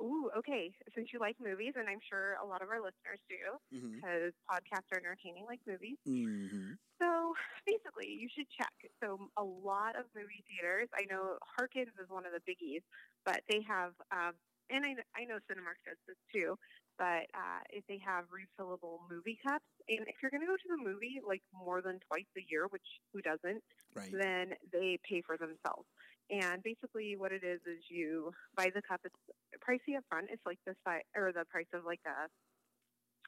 Ooh, 0.00 0.30
okay. 0.38 0.72
Since 0.94 1.08
you 1.12 1.18
like 1.20 1.36
movies, 1.40 1.74
and 1.76 1.88
I'm 1.88 2.00
sure 2.08 2.36
a 2.42 2.46
lot 2.46 2.62
of 2.62 2.68
our 2.70 2.80
listeners 2.82 3.20
do, 3.28 3.58
hmm 3.70 4.00
because 4.00 4.32
podcasts 4.50 4.90
are 4.92 4.98
entertaining 4.98 5.46
like 5.46 5.60
movies. 5.66 5.98
hmm 6.06 6.78
So 7.00 7.34
basically, 7.66 8.08
you 8.08 8.28
should 8.34 8.46
check. 8.56 8.72
So 9.02 9.28
a 9.36 9.44
lot 9.44 9.96
of 9.96 10.06
movie 10.14 10.44
theaters, 10.48 10.88
I 10.94 11.04
know 11.10 11.38
Harkins 11.56 11.94
is 12.00 12.08
one 12.08 12.24
of 12.26 12.32
the 12.32 12.42
biggies, 12.44 12.82
but 13.24 13.40
they 13.48 13.60
have, 13.66 13.92
um, 14.12 14.34
and 14.70 14.84
I, 14.84 14.94
I 15.16 15.24
know 15.24 15.38
Cinemark 15.50 15.80
does 15.84 15.98
this 16.06 16.18
too, 16.32 16.56
but 16.98 17.26
uh, 17.34 17.62
if 17.70 17.84
they 17.88 18.00
have 18.04 18.24
refillable 18.30 18.98
movie 19.10 19.38
cups, 19.46 19.66
and 19.88 20.06
if 20.08 20.16
you're 20.22 20.30
going 20.30 20.40
to 20.42 20.46
go 20.46 20.56
to 20.56 20.70
the 20.76 20.82
movie 20.82 21.20
like 21.26 21.42
more 21.52 21.82
than 21.82 21.98
twice 22.08 22.28
a 22.36 22.44
year, 22.50 22.66
which 22.70 22.86
who 23.12 23.20
doesn't, 23.22 23.62
Right. 23.94 24.20
then 24.20 24.54
they 24.72 24.98
pay 25.08 25.22
for 25.26 25.36
themselves. 25.36 25.86
And 26.30 26.62
basically, 26.62 27.16
what 27.16 27.32
it 27.32 27.44
is 27.44 27.60
is 27.66 27.84
you 27.90 28.32
buy 28.56 28.70
the 28.74 28.82
cup. 28.82 29.00
It's 29.04 29.14
pricey 29.60 29.96
up 29.96 30.04
front. 30.08 30.28
It's 30.30 30.44
like 30.46 30.58
the 30.66 30.74
size 30.84 31.02
or 31.16 31.32
the 31.32 31.44
price 31.50 31.68
of 31.74 31.84
like 31.84 32.00
a, 32.06 32.28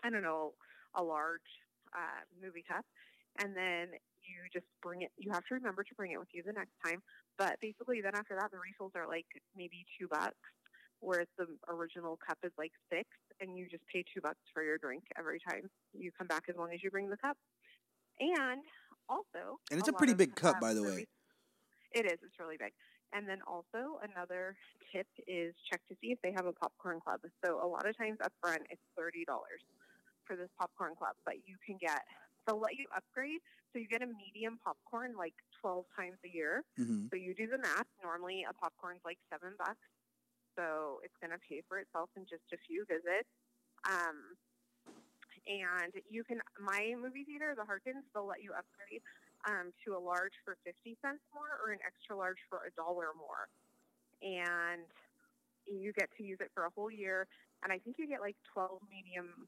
I 0.05 0.11
don't 0.11 0.23
know, 0.23 0.55
a 0.95 1.03
large 1.03 1.47
uh, 1.95 2.23
movie 2.41 2.65
cup, 2.67 2.85
and 3.39 3.57
then 3.57 3.89
you 4.23 4.37
just 4.53 4.67
bring 4.83 5.03
it. 5.03 5.11
You 5.19 5.33
have 5.33 5.45
to 5.49 5.55
remember 5.55 5.83
to 5.85 5.95
bring 5.95 6.13
it 6.13 6.19
with 6.19 6.29
you 6.33 6.43
the 6.45 6.53
next 6.53 6.75
time. 6.85 7.03
But 7.39 7.57
basically, 7.61 8.01
then 8.03 8.15
after 8.15 8.37
that, 8.37 8.51
the 8.51 8.59
refills 8.59 8.93
are 8.97 9.07
like 9.09 9.27
maybe 9.57 9.85
two 9.99 10.09
bucks, 10.09 10.39
whereas 11.01 11.29
the 11.39 11.47
original 11.69 12.19
cup 12.27 12.39
is 12.45 12.53
like 12.59 12.73
six, 12.93 13.09
and 13.41 13.57
you 13.57 13.69
just 13.69 13.87
pay 13.87 14.05
two 14.15 14.21
bucks 14.21 14.41
for 14.53 14.63
your 14.63 14.79
drink 14.79 15.05
every 15.19 15.41
time 15.41 15.69
you 15.93 16.11
come 16.17 16.27
back, 16.27 16.45
as 16.49 16.57
long 16.57 16.73
as 16.73 16.83
you 16.83 16.91
bring 16.91 17.11
the 17.11 17.17
cup. 17.17 17.37
And 18.21 18.63
also, 19.09 19.61
And 19.71 19.79
it's 19.79 19.89
a 19.89 19.93
lot 19.93 19.99
pretty 19.99 20.13
of, 20.13 20.19
big 20.19 20.35
cup, 20.35 20.57
uh, 20.57 20.61
by 20.61 20.75
the 20.75 20.83
way. 20.83 21.07
It 21.93 22.07
is. 22.07 22.19
It's 22.23 22.39
really 22.41 22.57
big. 22.59 22.73
And 23.13 23.29
then 23.29 23.39
also 23.47 24.01
another 24.03 24.57
tip 24.93 25.07
is 25.27 25.55
check 25.71 25.81
to 25.89 25.97
see 26.01 26.09
if 26.13 26.19
they 26.23 26.33
have 26.33 26.47
a 26.47 26.53
popcorn 26.53 27.01
club. 27.01 27.21
So 27.45 27.63
a 27.63 27.69
lot 27.69 27.87
of 27.89 27.97
times 27.97 28.19
up 28.23 28.33
front 28.43 28.63
it's 28.69 28.83
thirty 28.99 29.25
dollars 29.25 29.63
for 30.27 30.35
this 30.35 30.51
popcorn 30.59 30.95
club, 30.97 31.15
but 31.25 31.37
you 31.47 31.57
can 31.65 31.79
get 31.81 32.03
they'll 32.47 32.61
let 32.61 32.75
you 32.77 32.87
upgrade. 32.95 33.41
So 33.73 33.79
you 33.79 33.87
get 33.87 34.03
a 34.03 34.07
medium 34.07 34.59
popcorn 34.65 35.15
like 35.17 35.35
twelve 35.61 35.87
times 35.97 36.19
a 36.25 36.29
year. 36.29 36.65
hmm 36.77 37.07
So 37.13 37.17
you 37.17 37.33
do 37.35 37.47
the 37.47 37.59
math. 37.59 37.87
Normally 38.03 38.45
a 38.49 38.53
popcorn's 38.53 39.01
like 39.05 39.19
seven 39.31 39.55
bucks. 39.57 39.87
So 40.57 40.99
it's 41.05 41.17
gonna 41.21 41.39
pay 41.49 41.63
for 41.69 41.79
itself 41.79 42.11
in 42.17 42.25
just 42.25 42.49
a 42.53 42.59
few 42.67 42.85
visits. 42.89 43.29
Um, 43.85 44.35
and 45.47 45.93
you 46.11 46.25
can 46.25 46.41
my 46.59 46.95
movie 46.99 47.23
theater, 47.23 47.55
the 47.55 47.65
Harkins, 47.65 48.03
they'll 48.13 48.27
let 48.27 48.43
you 48.43 48.51
upgrade 48.51 49.03
um, 49.47 49.71
to 49.85 49.95
a 49.95 50.01
large 50.01 50.35
for 50.45 50.57
fifty 50.65 50.97
cents 51.05 51.23
more 51.31 51.61
or 51.63 51.71
an 51.71 51.79
extra 51.87 52.17
large 52.17 52.41
for 52.51 52.67
a 52.67 52.75
dollar 52.75 53.15
more. 53.15 53.47
And 54.25 54.89
you 55.69 55.93
get 55.93 56.09
to 56.17 56.25
use 56.25 56.39
it 56.41 56.51
for 56.55 56.65
a 56.65 56.71
whole 56.75 56.91
year. 56.91 57.29
And 57.63 57.73
I 57.73 57.79
think 57.79 57.97
you 57.99 58.09
get 58.09 58.21
like 58.21 58.37
twelve 58.53 58.81
medium 58.91 59.47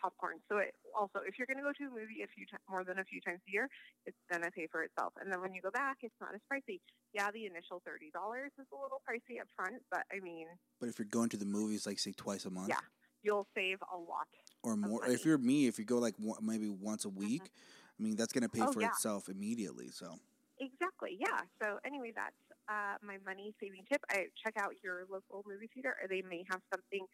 popcorn. 0.00 0.38
So 0.48 0.58
it 0.58 0.74
also, 0.96 1.20
if 1.26 1.38
you're 1.38 1.46
going 1.46 1.58
to 1.58 1.64
go 1.64 1.72
to 1.72 1.84
a 1.86 1.94
movie 1.94 2.22
a 2.22 2.28
few 2.28 2.46
ti 2.46 2.56
more 2.68 2.84
than 2.84 2.98
a 2.98 3.04
few 3.04 3.20
times 3.20 3.40
a 3.46 3.50
year, 3.50 3.68
it's 4.06 4.16
going 4.30 4.42
to 4.42 4.50
pay 4.50 4.66
for 4.70 4.82
itself. 4.82 5.12
And 5.20 5.30
then 5.32 5.40
when 5.40 5.54
you 5.54 5.62
go 5.62 5.70
back, 5.70 5.98
it's 6.02 6.14
not 6.20 6.34
as 6.34 6.40
pricey. 6.50 6.80
Yeah, 7.12 7.30
the 7.30 7.46
initial 7.46 7.82
thirty 7.86 8.10
dollars 8.10 8.50
is 8.58 8.66
a 8.72 8.76
little 8.76 9.00
pricey 9.08 9.40
up 9.40 9.48
front, 9.56 9.82
but 9.90 10.02
I 10.12 10.20
mean, 10.20 10.46
But 10.80 10.88
if 10.88 10.98
you're 10.98 11.06
going 11.10 11.28
to 11.30 11.36
the 11.36 11.46
movies, 11.46 11.86
like 11.86 11.98
say 11.98 12.12
twice 12.12 12.44
a 12.44 12.50
month, 12.50 12.68
Yeah. 12.68 12.82
you'll 13.22 13.46
save 13.54 13.78
a 13.92 13.96
lot. 13.96 14.28
or 14.62 14.76
more. 14.76 15.04
If 15.06 15.24
you're 15.24 15.38
me, 15.38 15.66
if 15.66 15.78
you 15.78 15.84
go 15.84 15.98
like 15.98 16.14
one, 16.18 16.38
maybe 16.44 16.68
once 16.68 17.04
a 17.04 17.08
week, 17.10 17.42
I 17.44 18.02
mean 18.02 18.16
that's 18.16 18.32
gonna 18.32 18.48
pay 18.48 18.62
Oh, 18.62 18.72
for 18.72 18.80
yeah. 18.80 18.88
itself 18.88 19.28
immediately. 19.28 19.88
So 19.90 20.18
Exactly. 20.60 21.18
Yeah. 21.18 21.40
So 21.60 21.78
anyway, 21.84 22.12
that's 22.14 22.38
uh, 22.68 22.96
my 23.02 23.18
money 23.26 23.52
saving 23.60 23.84
tip. 23.90 24.00
I 24.10 24.26
check 24.42 24.54
out 24.56 24.72
your 24.82 25.04
local 25.10 25.42
movie 25.46 25.68
theater, 25.74 25.94
or 26.00 26.08
they 26.08 26.22
may 26.22 26.44
have 26.50 26.62
something 26.72 27.04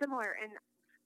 similar. 0.00 0.36
And 0.40 0.52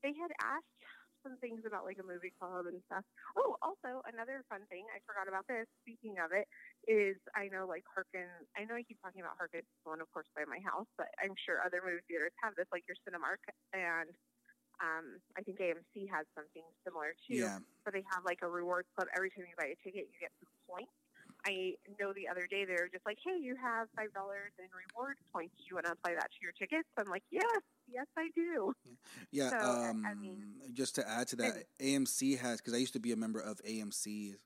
they 0.03 0.13
had 0.13 0.31
asked 0.43 0.83
some 1.27 1.35
things 1.43 1.67
about 1.67 1.83
like 1.83 1.99
a 1.99 2.07
movie 2.07 2.31
club 2.39 2.71
and 2.71 2.79
stuff. 2.87 3.03
Oh, 3.35 3.59
also 3.59 3.99
another 4.07 4.47
fun 4.47 4.63
thing 4.71 4.87
I 4.95 5.03
forgot 5.03 5.27
about 5.27 5.51
this. 5.51 5.67
Speaking 5.83 6.23
of 6.23 6.31
it, 6.31 6.47
is 6.87 7.19
I 7.35 7.51
know 7.51 7.67
like 7.67 7.83
Harkin. 7.91 8.31
I 8.55 8.63
know 8.63 8.79
I 8.79 8.87
keep 8.87 9.03
talking 9.03 9.27
about 9.27 9.35
Harkin, 9.35 9.67
one 9.83 9.99
of 9.99 10.07
course 10.15 10.31
by 10.39 10.47
my 10.47 10.63
house, 10.63 10.87
but 10.95 11.11
I'm 11.19 11.35
sure 11.35 11.59
other 11.67 11.83
movie 11.83 12.07
theaters 12.07 12.31
have 12.47 12.55
this, 12.55 12.71
like 12.71 12.87
your 12.87 12.99
Cinemark 13.03 13.43
and. 13.75 14.15
Um, 14.77 15.25
I 15.37 15.41
think 15.41 15.57
AMC 15.57 16.05
has 16.13 16.29
something 16.37 16.65
similar 16.85 17.17
too. 17.25 17.41
yeah, 17.41 17.59
So 17.85 17.89
they 17.89 18.05
have 18.13 18.25
like 18.29 18.45
a 18.45 18.49
rewards 18.51 18.89
club. 18.93 19.09
Every 19.17 19.31
time 19.33 19.49
you 19.49 19.57
buy 19.57 19.73
a 19.73 19.79
ticket, 19.81 20.05
you 20.13 20.19
get 20.21 20.33
some 20.37 20.53
points. 20.69 20.93
I 21.49 21.79
know 21.99 22.13
the 22.13 22.29
other 22.29 22.45
day 22.51 22.67
they 22.67 22.77
were 22.77 22.91
just 22.93 23.07
like, 23.07 23.17
"Hey, 23.25 23.39
you 23.41 23.57
have 23.57 23.89
five 23.97 24.13
dollars 24.13 24.53
in 24.59 24.67
reward 24.75 25.17
points. 25.33 25.55
Do 25.57 25.65
you 25.71 25.77
want 25.81 25.87
to 25.87 25.93
apply 25.97 26.15
that 26.19 26.29
to 26.29 26.39
your 26.43 26.53
tickets?" 26.53 26.89
I'm 26.99 27.09
like, 27.09 27.25
"Yes, 27.31 27.63
yes, 27.93 28.07
I 28.17 28.29
do." 28.35 28.73
Yeah, 29.31 29.51
So, 29.51 29.59
um, 29.59 30.05
I 30.07 30.15
mean- 30.15 30.55
just 30.73 30.95
to 30.97 31.09
add 31.09 31.29
to 31.29 31.37
that, 31.37 31.65
AMC 31.81 32.37
has 32.39 32.61
because 32.61 32.75
I 32.75 32.79
used 32.79 32.93
to 32.95 33.01
be 33.01 33.13
a 33.13 33.17
member 33.17 33.41
of 33.41 33.61
AMC. 33.65 34.37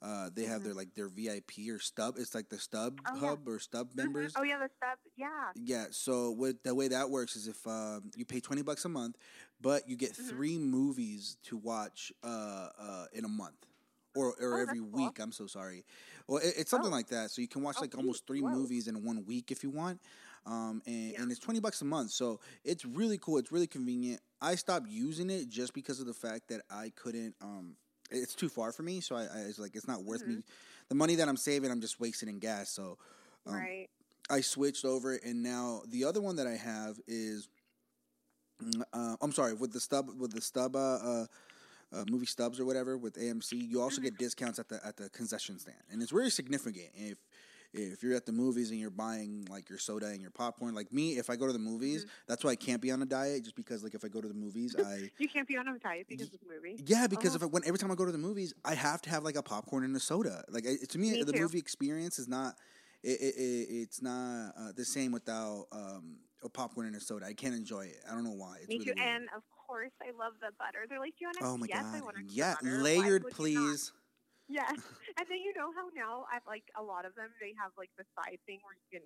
Uh, 0.00 0.28
they 0.34 0.44
have 0.46 0.64
their 0.64 0.74
like 0.74 0.92
their 0.94 1.08
VIP 1.08 1.70
or 1.70 1.78
stub. 1.78 2.16
It's 2.18 2.34
like 2.34 2.48
the 2.48 2.58
stub 2.58 3.00
Mm-hmm. 3.02 3.16
Oh, 3.16 3.20
yeah. 3.22 3.28
hub 3.28 3.48
or 3.48 3.58
stub 3.60 3.92
Mhm. 3.92 3.96
members. 3.96 4.32
Oh 4.36 4.42
yeah, 4.42 4.58
the 4.58 4.68
stub. 4.76 4.98
Yeah. 5.16 5.52
Yeah. 5.54 5.86
So 5.92 6.30
what 6.32 6.62
the 6.64 6.74
way 6.74 6.88
that 6.88 7.08
works 7.08 7.36
is 7.36 7.46
if 7.46 7.64
um, 7.68 8.10
you 8.16 8.24
pay 8.24 8.40
twenty 8.40 8.62
bucks 8.62 8.84
a 8.84 8.88
month, 8.88 9.16
but 9.60 9.88
you 9.88 9.94
get 9.96 10.14
Mhm. 10.14 10.28
three 10.28 10.58
movies 10.58 11.36
to 11.44 11.56
watch 11.56 12.12
uh, 12.24 12.70
uh, 12.78 13.06
in 13.12 13.24
a 13.24 13.28
month. 13.28 13.54
Or, 14.14 14.34
or 14.42 14.58
Oh, 14.58 14.60
every 14.60 14.80
that's 14.80 14.90
cool. 14.92 15.06
week. 15.06 15.18
I'm 15.20 15.32
so 15.32 15.46
sorry. 15.46 15.86
Well, 16.26 16.36
it, 16.38 16.52
it's 16.58 16.70
something 16.70 16.92
Oh. 16.92 16.94
like 16.96 17.06
that. 17.08 17.30
So 17.30 17.40
you 17.40 17.48
can 17.48 17.62
watch 17.62 17.76
Oh, 17.78 17.80
like 17.82 17.96
almost 17.96 18.26
three 18.26 18.42
Whoa. 18.42 18.50
movies 18.50 18.86
in 18.86 19.04
one 19.04 19.24
week 19.24 19.50
if 19.50 19.62
you 19.62 19.70
want. 19.70 20.02
Um, 20.46 20.82
and, 20.86 21.12
Yeah. 21.12 21.22
and 21.22 21.30
it's 21.30 21.40
twenty 21.40 21.60
bucks 21.60 21.82
a 21.82 21.84
month. 21.84 22.10
So 22.10 22.40
it's 22.64 22.84
really 22.84 23.18
cool. 23.18 23.38
It's 23.38 23.52
really 23.52 23.66
convenient. 23.66 24.20
I 24.40 24.56
stopped 24.56 24.88
using 24.88 25.30
it 25.30 25.48
just 25.48 25.72
because 25.72 26.00
of 26.00 26.06
the 26.06 26.14
fact 26.14 26.48
that 26.48 26.62
I 26.70 26.90
couldn't. 26.96 27.34
Um, 27.40 27.76
it's 28.10 28.34
too 28.34 28.48
far 28.48 28.72
for 28.72 28.82
me. 28.82 29.00
So 29.00 29.16
I, 29.16 29.22
I 29.22 29.38
it's 29.48 29.58
like 29.58 29.76
it's 29.76 29.86
not 29.88 30.04
worth 30.04 30.26
me. 30.26 30.42
The 30.88 30.94
money 30.94 31.14
that 31.16 31.28
I'm 31.28 31.36
saving, 31.36 31.70
I'm 31.70 31.80
just 31.80 32.00
wasting 32.00 32.28
in 32.28 32.38
gas. 32.38 32.70
So 32.70 32.98
um, 33.46 33.54
right. 33.54 33.88
I 34.30 34.40
switched 34.40 34.84
over, 34.84 35.14
and 35.14 35.42
now 35.42 35.82
the 35.88 36.04
other 36.04 36.20
one 36.20 36.36
that 36.36 36.46
I 36.46 36.56
have 36.56 36.98
is, 37.06 37.48
mm, 38.62 38.82
uh, 38.92 39.16
I'm 39.20 39.32
sorry, 39.32 39.54
with 39.54 39.72
the 39.72 39.80
stub, 39.80 40.10
with 40.18 40.32
the 40.32 40.40
stub, 40.40 40.76
uh, 40.76 40.78
uh, 40.78 41.26
uh, 41.92 42.04
movie 42.10 42.26
stubs 42.26 42.58
or 42.58 42.64
whatever 42.64 42.96
with 42.96 43.14
AMC, 43.14 43.52
you 43.52 43.80
also 43.80 44.00
get 44.00 44.18
discounts 44.18 44.58
at 44.58 44.68
the 44.68 44.84
at 44.84 44.96
the 44.96 45.08
concession 45.10 45.58
stand, 45.58 45.76
and 45.90 46.02
it's 46.02 46.12
really 46.12 46.30
significant 46.30 46.88
if. 46.94 47.18
If 47.74 48.02
you're 48.02 48.14
at 48.14 48.26
the 48.26 48.32
movies 48.32 48.70
and 48.70 48.78
you're 48.78 48.90
buying 48.90 49.46
like 49.50 49.70
your 49.70 49.78
soda 49.78 50.06
and 50.08 50.20
your 50.20 50.30
popcorn, 50.30 50.74
like 50.74 50.92
me, 50.92 51.12
if 51.18 51.30
I 51.30 51.36
go 51.36 51.46
to 51.46 51.52
the 51.52 51.58
movies, 51.58 52.06
that's 52.28 52.44
why 52.44 52.50
I 52.50 52.56
can't 52.56 52.82
be 52.82 52.90
on 52.90 53.00
a 53.02 53.06
diet. 53.06 53.44
Just 53.44 53.56
because, 53.56 53.82
like, 53.82 53.94
if 53.94 54.04
I 54.04 54.08
go 54.08 54.20
to 54.20 54.28
the 54.28 54.34
movies, 54.34 54.76
I 54.78 55.10
You 55.18 55.28
can't 55.28 55.48
be 55.48 55.56
on 55.56 55.66
a 55.68 55.78
diet 55.78 56.06
because 56.08 56.26
of 56.32 56.40
the 56.40 56.54
movie. 56.54 56.82
yeah, 56.86 57.06
because 57.06 57.30
Uh-huh. 57.34 57.36
if 57.36 57.42
I, 57.44 57.46
when 57.46 57.62
every 57.64 57.78
time 57.78 57.90
I 57.90 57.94
go 57.94 58.04
to 58.04 58.12
the 58.12 58.18
movies, 58.18 58.52
I 58.64 58.74
have 58.74 59.00
to 59.02 59.10
have 59.10 59.24
like 59.24 59.36
a 59.36 59.42
popcorn 59.42 59.84
and 59.84 59.96
a 59.96 60.00
soda. 60.00 60.44
Like 60.48 60.66
I, 60.66 60.76
to 60.86 60.98
me, 60.98 61.12
Me 61.12 61.22
the 61.22 61.32
too. 61.32 61.40
movie 61.40 61.58
experience 61.58 62.18
is 62.18 62.28
not. 62.28 62.56
It, 63.02 63.20
it, 63.20 63.34
it, 63.36 63.66
it's 63.82 64.00
not 64.00 64.52
uh, 64.56 64.72
the 64.76 64.84
same 64.84 65.10
without 65.10 65.66
um, 65.72 66.18
a 66.44 66.48
popcorn 66.48 66.86
and 66.86 66.94
a 66.94 67.00
soda. 67.00 67.26
I 67.26 67.32
can't 67.32 67.54
enjoy 67.54 67.86
it. 67.86 67.96
I 68.08 68.14
don't 68.14 68.22
know 68.22 68.30
why. 68.30 68.58
It's 68.60 68.68
Me 68.68 68.78
really 68.78 68.84
too. 68.84 68.94
weird. 68.96 69.08
And 69.08 69.24
of 69.34 69.42
course, 69.66 69.90
I 70.00 70.10
love 70.16 70.34
the 70.40 70.52
butter. 70.58 70.86
They're 70.88 71.00
like, 71.00 71.14
"Do 71.18 71.24
you 71.24 71.28
want 71.28 71.38
oh 71.42 71.56
my 71.56 71.66
yes, 71.66 71.84
I 71.92 71.98
god! 71.98 72.12
Yeah, 72.28 72.54
butter. 72.62 72.82
Layered, 72.82 73.24
would 73.24 73.32
you 73.32 73.54
not?" 73.54 73.70
please. 73.70 73.92
Yes. 74.52 74.76
and 75.18 75.24
then 75.28 75.40
you 75.40 75.52
know 75.56 75.72
how 75.72 75.88
now 75.96 76.26
at 76.34 76.44
like 76.46 76.64
a 76.76 76.82
lot 76.84 77.04
of 77.08 77.14
them 77.16 77.32
they 77.40 77.54
have 77.56 77.72
like 77.80 77.90
the 77.96 78.04
side 78.16 78.38
thing 78.44 78.60
where 78.62 78.76
you 78.76 78.88
can 79.00 79.04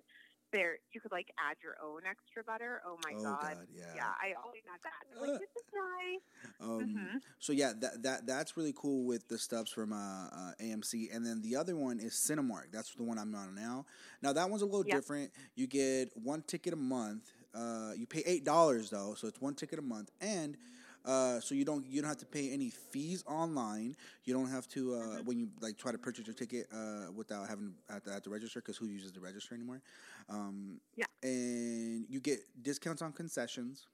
there 0.51 0.77
you 0.91 0.99
could 1.01 1.11
like 1.11 1.31
add 1.39 1.55
your 1.63 1.75
own 1.83 2.03
extra 2.07 2.43
butter. 2.43 2.81
Oh 2.85 2.97
my 3.03 3.15
oh 3.15 3.21
god. 3.23 3.55
god, 3.55 3.67
yeah. 3.73 3.83
Yeah, 3.95 4.11
I 4.19 4.35
always 4.43 4.63
add 4.67 4.79
that. 4.83 5.01
I'm 5.11 5.19
like, 5.21 5.33
this 5.39 5.51
is 5.55 5.67
nice. 5.73 6.25
Um, 6.61 6.87
Mhm. 6.89 7.21
So 7.39 7.53
yeah, 7.53 7.73
that 7.79 8.03
that 8.03 8.27
that's 8.27 8.57
really 8.57 8.73
cool 8.75 9.05
with 9.05 9.27
the 9.27 9.37
stuffs 9.37 9.71
from 9.71 9.93
uh, 9.93 9.95
uh, 10.31 10.51
AMC, 10.61 11.09
and 11.13 11.25
then 11.25 11.41
the 11.41 11.55
other 11.55 11.75
one 11.75 11.99
is 11.99 12.13
Cinemark. 12.13 12.71
That's 12.71 12.93
the 12.95 13.03
one 13.03 13.17
I'm 13.17 13.33
on 13.35 13.55
now. 13.55 13.85
Now 14.21 14.33
that 14.33 14.49
one's 14.49 14.61
a 14.61 14.65
little 14.65 14.83
Yep. 14.83 14.95
different. 14.97 15.31
You 15.55 15.67
get 15.67 16.09
one 16.15 16.41
ticket 16.43 16.73
a 16.73 16.77
month. 16.77 17.31
Uh, 17.53 17.91
you 17.97 18.05
pay 18.05 18.23
eight 18.25 18.43
dollars 18.45 18.89
though, 18.89 19.13
so 19.17 19.27
it's 19.27 19.41
one 19.41 19.55
ticket 19.55 19.79
a 19.79 19.83
month, 19.83 20.11
and 20.21 20.57
uh, 21.07 21.39
so 21.39 21.55
you 21.55 21.65
don't 21.65 21.85
you 21.87 22.01
don't 22.01 22.09
have 22.09 22.17
to 22.19 22.25
pay 22.25 22.51
any 22.51 22.69
fees 22.69 23.23
online. 23.27 23.95
You 24.25 24.33
don't 24.33 24.49
have 24.49 24.67
to 24.69 24.93
uh, 24.93 24.97
Mhm. 24.97 25.25
when 25.25 25.39
you 25.39 25.49
like 25.61 25.77
try 25.77 25.91
to 25.91 25.97
purchase 25.97 26.27
your 26.27 26.35
ticket 26.35 26.67
uh, 26.73 27.11
without 27.15 27.47
having 27.47 27.73
the, 27.87 28.13
at 28.13 28.23
the 28.23 28.29
register 28.29 28.59
because 28.59 28.77
who 28.77 28.87
uses 28.87 29.11
the 29.13 29.21
register 29.21 29.55
anymore? 29.55 29.81
Um, 30.29 30.81
Yeah. 30.95 31.05
and 31.23 32.05
you 32.09 32.19
get 32.19 32.39
discounts 32.61 33.01
on 33.01 33.11
concessions 33.13 33.87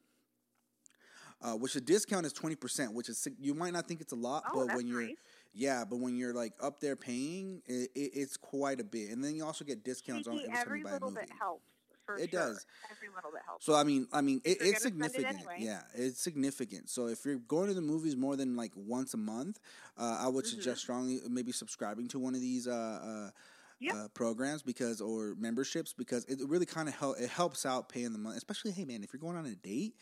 uh, 1.41 1.53
which 1.53 1.73
the 1.73 1.81
discount 1.81 2.25
is 2.25 2.33
twenty 2.33 2.55
percent, 2.55 2.93
which 2.93 3.09
is 3.09 3.27
you 3.39 3.53
might 3.53 3.73
not 3.73 3.87
think 3.87 4.01
it's 4.01 4.13
a 4.13 4.15
lot, 4.17 4.43
Oh, 4.53 4.65
but 4.67 4.75
when 4.75 4.87
you're 4.87 5.01
nice. 5.03 5.15
yeah, 5.53 5.83
but 5.87 5.99
when 5.99 6.15
you're 6.15 6.33
like 6.33 6.53
up 6.61 6.79
there 6.79 6.95
paying, 6.95 7.61
it, 7.65 7.91
it, 7.95 8.11
it's 8.13 8.37
quite 8.37 8.79
a 8.79 8.83
bit, 8.83 9.09
and 9.11 9.23
then 9.23 9.35
you 9.35 9.45
also 9.45 9.65
get 9.65 9.83
discounts 9.83 10.27
on 10.27 10.39
every 10.53 10.53
time 10.53 10.77
you 10.77 10.83
buy 10.83 10.89
a 10.89 10.93
little 10.93 11.09
movie. 11.09 11.21
bit 11.21 11.29
helps. 11.39 11.72
For 12.05 12.19
It 12.19 12.31
sure. 12.31 12.39
does. 12.39 12.65
Every 12.91 13.09
little 13.09 13.31
bit 13.31 13.41
helps. 13.45 13.65
So 13.65 13.75
I 13.75 13.83
mean, 13.83 14.07
I 14.11 14.21
mean, 14.21 14.41
it, 14.43 14.57
it's 14.59 14.61
gonna 14.61 14.79
it 14.79 14.81
significant. 14.81 15.37
anyway. 15.37 15.57
Yeah, 15.59 15.83
it's 15.95 16.19
significant. 16.21 16.89
So 16.89 17.07
if 17.07 17.23
you're 17.25 17.37
going 17.39 17.67
to 17.69 17.73
the 17.73 17.81
movies 17.81 18.15
more 18.15 18.35
than 18.35 18.55
like 18.55 18.71
once 18.75 19.13
a 19.13 19.17
month, 19.17 19.59
uh, 19.97 20.17
I 20.19 20.27
would 20.27 20.45
Mhm. 20.45 20.49
suggest 20.49 20.81
strongly 20.81 21.19
maybe 21.29 21.51
subscribing 21.51 22.07
to 22.09 22.19
one 22.19 22.35
of 22.35 22.41
these. 22.41 22.67
Uh, 22.67 22.71
uh, 22.73 23.31
Yep. 23.79 23.95
Uh, 23.95 24.07
programs 24.13 24.63
because 24.63 25.01
or 25.01 25.35
memberships 25.37 25.93
because 25.93 26.23
it 26.25 26.39
really 26.47 26.65
kind 26.65 26.87
of 26.87 26.95
help 26.95 27.19
it 27.19 27.29
helps 27.29 27.65
out 27.65 27.89
paying 27.89 28.13
the 28.13 28.17
money 28.17 28.37
especially 28.37 28.71
hey 28.71 28.85
man 28.85 29.03
if 29.03 29.11
you're 29.11 29.19
going 29.19 29.35
on 29.35 29.45
a 29.45 29.55
date 29.55 29.93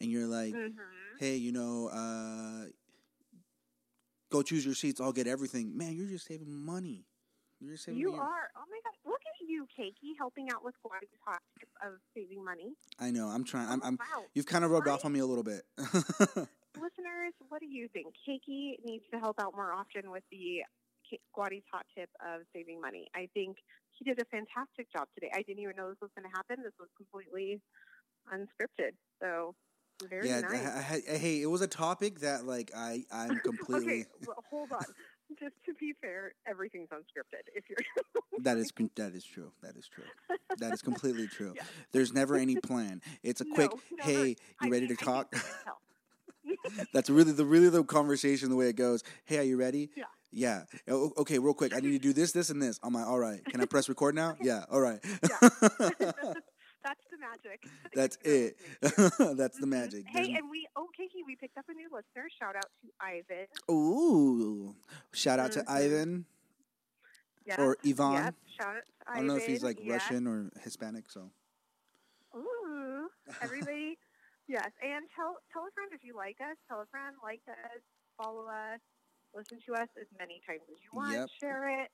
and 0.00 0.10
you're 0.10 0.28
like 0.28 0.54
Mhm. 0.54 1.18
hey, 1.18 1.36
you 1.36 1.52
know, 1.52 1.88
uh, 1.88 2.66
go 4.30 4.42
choose 4.42 4.64
your 4.64 4.74
seats. 4.74 5.00
I'll 5.00 5.12
get 5.12 5.26
everything. 5.26 5.76
Man, 5.76 5.94
you're 5.94 6.08
just 6.08 6.26
saving 6.26 6.52
money. 6.52 7.06
You're 7.60 7.76
saving 7.76 8.00
You 8.00 8.10
money. 8.10 8.18
are. 8.20 8.50
Oh 8.56 8.64
my 8.68 8.80
god! 8.84 8.92
Look 9.04 9.22
at 9.22 9.23
you, 9.48 9.66
Cakey, 9.78 10.12
helping 10.18 10.50
out 10.50 10.64
with 10.64 10.74
Gordon's 10.82 11.10
hot 11.24 11.40
tip 11.58 11.68
of 11.84 11.94
saving 12.14 12.44
money. 12.44 12.74
I 12.98 13.10
know. 13.10 13.28
I'm 13.28 13.44
trying. 13.44 13.68
I'm. 13.68 13.80
Oh, 13.82 13.86
I'm 13.86 13.98
wow. 14.00 14.24
you've 14.34 14.46
kind 14.46 14.64
of 14.64 14.70
rubbed 14.70 14.88
off 14.88 15.04
on 15.04 15.12
me 15.12 15.20
a 15.20 15.26
little 15.26 15.44
bit. 15.44 15.62
Listeners, 15.78 17.34
what 17.48 17.60
do 17.60 17.66
you 17.66 17.88
think? 17.92 18.08
Cakey 18.28 18.76
needs 18.84 19.04
to 19.12 19.18
help 19.18 19.36
out 19.40 19.54
more 19.54 19.72
often 19.72 20.10
with 20.10 20.24
the 20.30 20.62
Guadie's 21.36 21.62
hot 21.72 21.86
tip 21.96 22.10
of 22.20 22.42
saving 22.52 22.80
money. 22.80 23.06
I 23.14 23.28
think 23.34 23.56
he 23.92 24.04
did 24.04 24.20
a 24.20 24.24
fantastic 24.26 24.92
job 24.92 25.06
today. 25.14 25.30
I 25.32 25.42
didn't 25.42 25.62
even 25.62 25.76
know 25.76 25.88
this 25.88 26.00
was 26.00 26.10
going 26.16 26.28
to 26.28 26.36
happen. 26.36 26.64
This 26.64 26.74
was 26.78 26.88
completely 26.96 27.60
unscripted. 28.32 28.92
So 29.20 29.54
very 30.08 30.28
yeah. 30.28 30.40
nice. 30.40 30.66
I, 30.66 31.02
I, 31.10 31.14
I- 31.14 31.18
hey, 31.18 31.42
it 31.42 31.46
was 31.46 31.60
a 31.60 31.66
topic 31.66 32.20
that 32.20 32.44
like 32.44 32.72
I 32.76 33.04
I'm 33.12 33.38
completely. 33.44 34.02
okay, 34.02 34.06
well, 34.26 34.44
hold 34.50 34.72
on. 34.72 34.84
Just 35.40 35.54
to 35.66 35.74
be 35.74 35.94
fair, 36.00 36.32
everything's 36.46 36.88
unscripted. 36.90 37.42
If 37.54 37.64
you're 37.68 37.78
that 38.42 38.56
is 38.56 38.72
that 38.96 39.14
is 39.14 39.24
true. 39.24 39.50
That 39.62 39.76
is 39.76 39.88
true. 39.88 40.04
That 40.58 40.72
is 40.72 40.82
completely 40.82 41.26
true. 41.26 41.54
Yeah. 41.56 41.62
There's 41.92 42.12
never 42.12 42.36
any 42.36 42.56
plan. 42.56 43.00
It's 43.22 43.40
a 43.40 43.44
No, 43.44 43.54
quick. 43.54 43.70
never. 43.96 44.10
Hey, 44.10 44.36
you 44.62 44.70
ready 44.70 44.86
to 44.88 44.96
I 45.00 45.04
talk? 45.04 45.30
think 45.32 45.44
you 45.44 45.50
can 45.50 46.66
tell. 46.76 46.86
That's 46.92 47.10
really 47.10 47.32
the 47.32 47.44
really 47.44 47.68
the 47.68 47.82
conversation 47.84 48.50
the 48.50 48.56
way 48.56 48.68
it 48.68 48.76
goes. 48.76 49.02
Hey, 49.24 49.38
are 49.38 49.42
you 49.42 49.56
ready? 49.56 49.90
Yeah. 49.96 50.04
Yeah. 50.30 50.62
Oh, 50.88 51.12
oh, 51.16 51.22
okay, 51.22 51.38
real 51.38 51.54
quick. 51.54 51.74
I 51.74 51.78
need 51.80 51.92
to 51.92 51.98
do 51.98 52.12
this, 52.12 52.32
this, 52.32 52.50
and 52.50 52.60
this. 52.60 52.80
I'm 52.82 52.92
like, 52.94 53.06
all 53.06 53.18
right. 53.20 53.44
Can 53.44 53.60
I 53.60 53.66
press 53.66 53.88
record 53.88 54.14
now? 54.16 54.36
Yeah. 54.42 54.64
All 54.70 54.80
right. 54.80 54.98
That's 56.84 57.00
the 57.10 57.18
magic. 57.18 57.66
That's 57.94 58.18
it. 58.24 58.56
That's 59.36 59.58
the 59.58 59.66
Mhm. 59.66 59.70
magic. 59.70 60.04
Hey, 60.06 60.24
There's- 60.26 60.38
and 60.38 60.50
we 60.50 60.68
okay, 60.76 61.08
we 61.26 61.34
picked 61.36 61.56
up 61.56 61.64
a 61.68 61.72
new 61.72 61.88
listener. 61.90 62.28
Shout 62.38 62.56
out 62.56 62.66
to 62.82 62.88
Ivan. 63.00 63.46
Ooh. 63.70 64.76
Shout 65.12 65.38
out 65.40 65.52
to 65.52 65.60
Mhm. 65.60 65.68
Ivan 65.70 66.26
Yeah. 67.46 67.60
or 67.60 67.78
Ivan. 67.84 68.12
Yep. 68.12 68.34
Shout 68.60 68.76
out 68.76 68.82
to 68.84 69.10
I 69.10 69.16
don't 69.16 69.26
know 69.26 69.36
if 69.36 69.46
he's 69.46 69.64
like 69.64 69.78
Yeah. 69.80 69.94
Russian 69.94 70.26
or 70.26 70.50
Hispanic. 70.62 71.10
So 71.10 71.30
Ooh. 72.36 73.08
Everybody. 73.40 73.98
yes. 74.46 74.70
And 74.82 75.06
tell 75.16 75.38
tell 75.52 75.66
a 75.66 75.70
friend 75.72 75.90
if 75.94 76.04
you 76.04 76.14
like 76.14 76.40
us. 76.40 76.56
Tell 76.68 76.80
a 76.82 76.86
friend, 76.86 77.16
like 77.22 77.40
us, 77.48 77.80
follow 78.18 78.46
us, 78.46 78.80
listen 79.34 79.58
to 79.66 79.74
us 79.74 79.88
as 79.98 80.06
many 80.18 80.42
times 80.46 80.62
as 80.70 80.76
you 80.82 80.90
want. 80.92 81.12
Yep. 81.14 81.28
Share 81.40 81.80
it. 81.82 81.90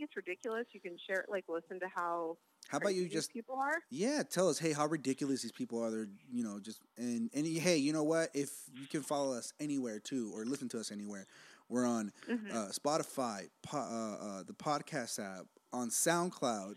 Even 0.00 0.08
if 0.10 0.16
you 0.16 0.22
think 0.22 0.40
it's 0.40 0.44
ridiculous, 0.56 0.66
you 0.72 0.80
can 0.80 0.96
share 1.06 1.20
it. 1.20 1.30
Like 1.30 1.44
listen 1.48 1.78
to 1.80 1.88
how. 1.94 2.36
how 2.68 2.78
about 2.78 2.94
you 2.94 3.08
just 3.08 3.32
people 3.32 3.56
are? 3.56 3.74
yeah 3.90 4.22
tell 4.28 4.48
us 4.48 4.58
hey 4.58 4.72
how 4.72 4.86
ridiculous 4.86 5.42
these 5.42 5.52
people 5.52 5.82
are. 5.82 5.90
They're 5.90 6.08
you 6.32 6.42
know 6.42 6.58
just 6.60 6.80
and 6.96 7.30
and 7.34 7.46
hey 7.46 7.76
you 7.76 7.92
know 7.92 8.04
what 8.04 8.30
if 8.34 8.50
you 8.72 8.86
can 8.86 9.02
follow 9.02 9.32
us 9.36 9.52
anywhere 9.60 9.98
too 9.98 10.30
or 10.34 10.44
listen 10.44 10.68
to 10.70 10.78
us 10.80 10.90
anywhere. 10.90 11.26
We're 11.68 11.86
on 11.86 12.12
Mhm. 12.28 12.50
uh, 12.52 12.68
Spotify, 12.72 13.48
po- 13.62 13.78
uh, 13.78 14.16
uh, 14.24 14.42
the 14.42 14.54
podcast 14.54 15.18
app, 15.20 15.46
on 15.72 15.88
SoundCloud, 15.90 16.76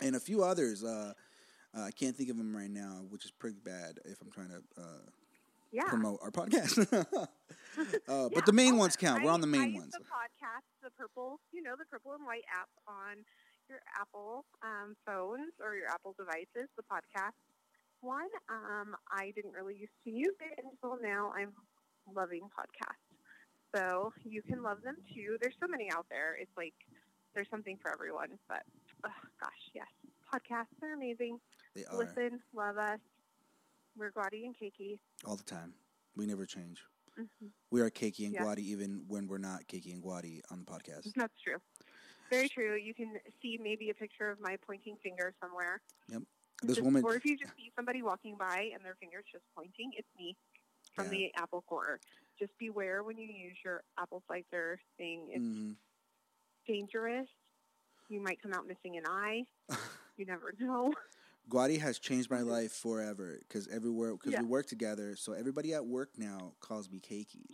and 0.00 0.16
a 0.16 0.20
few 0.20 0.42
others. 0.42 0.82
Uh, 0.84 1.12
uh, 1.76 1.82
I 1.82 1.90
can't 1.90 2.16
think 2.16 2.30
of 2.30 2.38
them 2.38 2.56
right 2.56 2.70
now, 2.70 3.02
which 3.10 3.26
is 3.26 3.30
pretty 3.30 3.58
bad 3.62 3.98
if 4.06 4.22
I'm 4.22 4.30
trying 4.30 4.48
to 4.48 4.62
uh, 4.80 4.84
yeah. 5.72 5.84
promote 5.84 6.18
our 6.22 6.30
podcast. 6.30 6.78
uh, 7.12 7.26
Yeah, 7.78 8.28
but 8.34 8.46
the 8.46 8.52
main 8.52 8.76
ones 8.76 8.96
count. 8.96 9.24
We're 9.24 9.30
on 9.30 9.40
the 9.40 9.46
main 9.46 9.74
I 9.76 9.78
ones. 9.78 9.92
The 9.92 10.04
podcast, 10.04 10.66
the 10.82 10.90
purple, 10.90 11.40
you 11.52 11.62
know, 11.62 11.74
the 11.78 11.84
purple 11.84 12.12
and 12.12 12.24
white 12.26 12.44
app 12.52 12.68
on 12.86 13.24
your 13.68 13.80
Apple 14.00 14.44
um, 14.62 14.96
phones 15.06 15.52
or 15.62 15.76
your 15.76 15.88
Apple 15.88 16.14
devices. 16.18 16.68
The 16.76 16.82
podcast 16.90 17.36
one. 18.00 18.28
Um, 18.48 18.96
I 19.10 19.32
didn't 19.34 19.52
really 19.52 19.76
used 19.76 19.98
to 20.04 20.10
use 20.10 20.36
it 20.40 20.64
until 20.64 20.98
now. 21.02 21.32
I'm 21.36 21.52
loving 22.14 22.42
podcasts, 22.42 23.14
so 23.74 24.12
you 24.24 24.42
can 24.42 24.62
love 24.62 24.82
them 24.82 24.96
too. 25.14 25.36
There's 25.40 25.56
so 25.60 25.68
many 25.68 25.90
out 25.92 26.06
there. 26.10 26.36
It's 26.40 26.56
like 26.56 26.74
there's 27.34 27.48
something 27.50 27.78
for 27.82 27.92
everyone. 27.92 28.38
But 28.48 28.62
oh, 29.04 29.20
gosh, 29.40 29.64
yes, 29.74 29.88
podcasts 30.32 30.82
are 30.82 30.94
amazing. 30.94 31.38
They 31.74 31.84
are 31.84 31.98
Listen, 31.98 32.40
love 32.54 32.78
us. 32.78 33.00
We're 33.98 34.10
Guadie 34.12 34.44
and 34.46 34.54
Cakey. 34.56 34.98
all 35.26 35.36
the 35.36 35.42
time. 35.42 35.74
We 36.16 36.26
never 36.26 36.46
change. 36.46 36.82
hmm 37.16 37.46
We 37.70 37.80
are 37.80 37.90
Cakey 37.90 38.24
and 38.26 38.34
Yeah. 38.34 38.42
Guadie 38.44 38.62
even 38.70 39.04
when 39.08 39.26
we're 39.26 39.38
not 39.38 39.66
Cakey 39.66 39.92
and 39.92 40.02
Guadie 40.02 40.40
on 40.50 40.60
the 40.60 40.64
podcast. 40.64 41.12
That's 41.16 41.34
true. 41.42 41.56
Very 42.30 42.48
true. 42.48 42.76
You 42.76 42.94
can 42.94 43.18
see 43.42 43.58
maybe 43.60 43.90
a 43.90 43.94
picture 43.94 44.30
of 44.30 44.38
my 44.40 44.56
pointing 44.66 44.96
finger 45.02 45.34
somewhere. 45.40 45.80
Yep. 46.08 46.22
This 46.62 46.76
Just- 46.76 46.84
woman, 46.84 47.02
Or 47.04 47.14
if 47.16 47.24
you 47.24 47.36
just 47.36 47.54
see 47.56 47.72
somebody 47.74 48.02
walking 48.02 48.36
by 48.36 48.70
and 48.74 48.84
their 48.84 48.94
finger's 49.00 49.24
just 49.32 49.44
pointing, 49.54 49.92
it's 49.96 50.08
me 50.16 50.36
from 50.94 51.06
Yeah. 51.06 51.10
the 51.10 51.34
apple 51.36 51.62
core. 51.62 51.98
Just 52.38 52.56
beware 52.58 53.02
when 53.02 53.16
you 53.18 53.26
use 53.26 53.56
your 53.64 53.82
apple 53.96 54.22
slicer 54.26 54.80
thing. 54.96 55.28
It's 55.32 55.44
Mhm. 55.44 55.76
dangerous. 56.66 57.28
You 58.08 58.20
might 58.20 58.40
come 58.42 58.52
out 58.54 58.66
missing 58.66 58.96
an 58.96 59.04
eye. 59.06 59.46
You 60.18 60.26
never 60.26 60.52
know. 60.58 60.92
Guadie 61.48 61.78
has 61.78 61.98
changed 61.98 62.30
my 62.30 62.40
life 62.42 62.72
forever 62.72 63.38
because 63.40 63.68
everywhere 63.68 64.12
because 64.12 64.32
Yeah. 64.32 64.42
we 64.42 64.46
work 64.46 64.66
together. 64.66 65.16
So 65.16 65.32
everybody 65.32 65.72
at 65.74 65.86
work 65.86 66.10
now 66.18 66.54
calls 66.60 66.90
me 66.90 67.00
Cakey. 67.00 67.46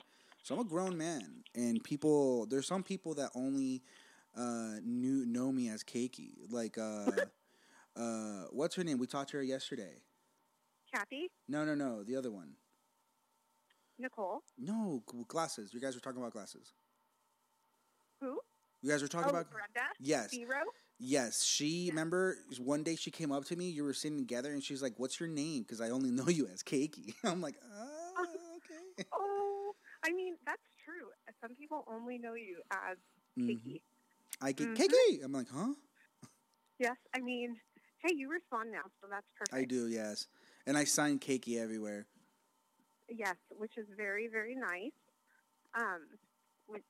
So 0.43 0.55
I'm 0.55 0.61
a 0.61 0.65
grown 0.65 0.97
man, 0.99 1.45
and 1.55 1.83
people 1.83 2.47
there's 2.47 2.67
some 2.67 2.83
people 2.83 3.15
that 3.15 3.31
only 3.35 3.83
uh, 4.37 4.77
knew 4.83 5.25
know 5.27 5.53
me 5.53 5.69
as 5.69 5.83
Cakey. 5.85 6.51
Like 6.51 6.77
uh, 6.77 7.11
uh, 7.97 8.45
what's 8.51 8.75
her 8.77 8.85
name? 8.85 8.99
We 8.99 9.07
talked 9.07 9.31
to 9.31 9.37
her 9.39 9.43
yesterday. 9.43 10.03
Kathy, 10.93 11.31
No, 11.49 11.65
no, 11.65 11.75
no, 11.75 12.05
the 12.05 12.17
other 12.17 12.31
one. 12.31 12.57
Nicole, 13.99 14.43
No, 14.59 15.03
glasses. 15.29 15.73
You 15.73 15.81
guys 15.81 15.95
were 15.95 16.01
talking 16.01 16.21
about 16.21 16.33
glasses. 16.33 16.73
who? 18.21 18.41
You 18.85 18.91
guys 18.91 19.01
were 19.01 19.09
talking 19.09 19.29
oh, 19.29 19.39
about 19.39 19.51
Brenda, 19.51 19.89
yes, 19.99 20.29
Zero. 20.29 20.61
yes. 20.99 21.43
She 21.43 21.87
remember 21.89 22.37
one 22.59 22.83
day 22.83 22.97
she 22.97 23.11
came 23.11 23.33
up 23.33 23.47
to 23.47 23.57
me. 23.57 23.71
You 23.71 23.83
were 23.83 23.95
sitting 23.95 24.19
together, 24.19 24.53
and 24.53 24.63
she's 24.63 24.83
like, 24.83 24.93
"What's 24.99 25.19
your 25.19 25.29
name?" 25.31 25.63
Because 25.63 25.81
I 25.81 25.89
only 25.89 26.11
know 26.19 26.29
you 26.29 26.47
as 26.53 26.63
Cakey. 26.63 27.15
I'm 27.25 27.41
like, 27.41 27.55
oh, 27.65 28.27
okay. 28.59 29.09
Oh, 29.15 29.73
I 30.05 30.13
mean 30.13 30.37
that's 30.45 30.61
true. 30.85 31.09
Some 31.41 31.57
people 31.57 31.85
only 31.91 32.19
know 32.19 32.35
you 32.35 32.61
as 32.71 32.99
Mhm. 33.39 33.47
Kiki. 33.47 33.83
I 34.43 34.53
get 34.53 34.69
Mhm. 34.69 34.77
Cakey. 34.77 35.25
I'm 35.25 35.33
like, 35.33 35.49
huh? 35.49 35.73
Yes, 36.79 36.97
I 37.15 37.21
mean, 37.21 37.57
hey, 38.03 38.13
you 38.15 38.29
respond 38.31 38.71
now, 38.71 38.85
so 39.01 39.07
that's 39.09 39.27
perfect. 39.39 39.55
I 39.55 39.65
do, 39.65 39.89
yes. 39.89 40.27
And 40.67 40.77
I 40.77 40.85
sign 40.85 41.19
Cakey 41.19 41.59
everywhere. 41.59 42.07
Yes, 43.09 43.37
which 43.49 43.79
is 43.79 43.87
very, 43.97 44.29
very 44.29 44.55
nice, 44.55 44.93
um, 45.75 46.05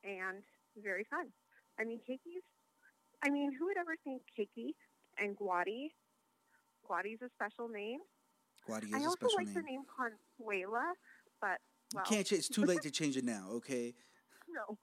and 0.03 0.43
very 0.83 1.05
fun. 1.05 1.31
I 1.79 1.85
mean, 1.85 2.01
Keki's. 2.09 2.43
I 3.25 3.31
mean, 3.31 3.53
who 3.59 3.67
would 3.67 3.79
ever 3.79 3.97
think 4.05 4.23
Kiki 4.37 4.75
and 5.19 5.37
Guadie? 5.37 5.93
Guadie's 6.89 7.23
a 7.23 7.29
special 7.35 7.69
name. 7.69 8.01
Guadie 8.69 8.89
is 8.89 8.95
I 8.95 8.99
a 8.99 9.11
special 9.11 9.11
like 9.11 9.13
name. 9.13 9.17
I 9.17 9.31
also 9.31 9.37
like 9.39 9.55
the 9.55 9.63
name 9.63 9.83
Consuela, 9.89 10.93
but 11.41 11.59
You 11.95 12.01
can't. 12.05 12.27
Ch- 12.27 12.33
it's 12.33 12.49
too 12.49 12.65
late 12.65 12.83
to 12.83 12.91
change 12.91 13.17
it 13.17 13.25
now. 13.25 13.49
Okay, 13.53 13.95
no. 14.49 14.79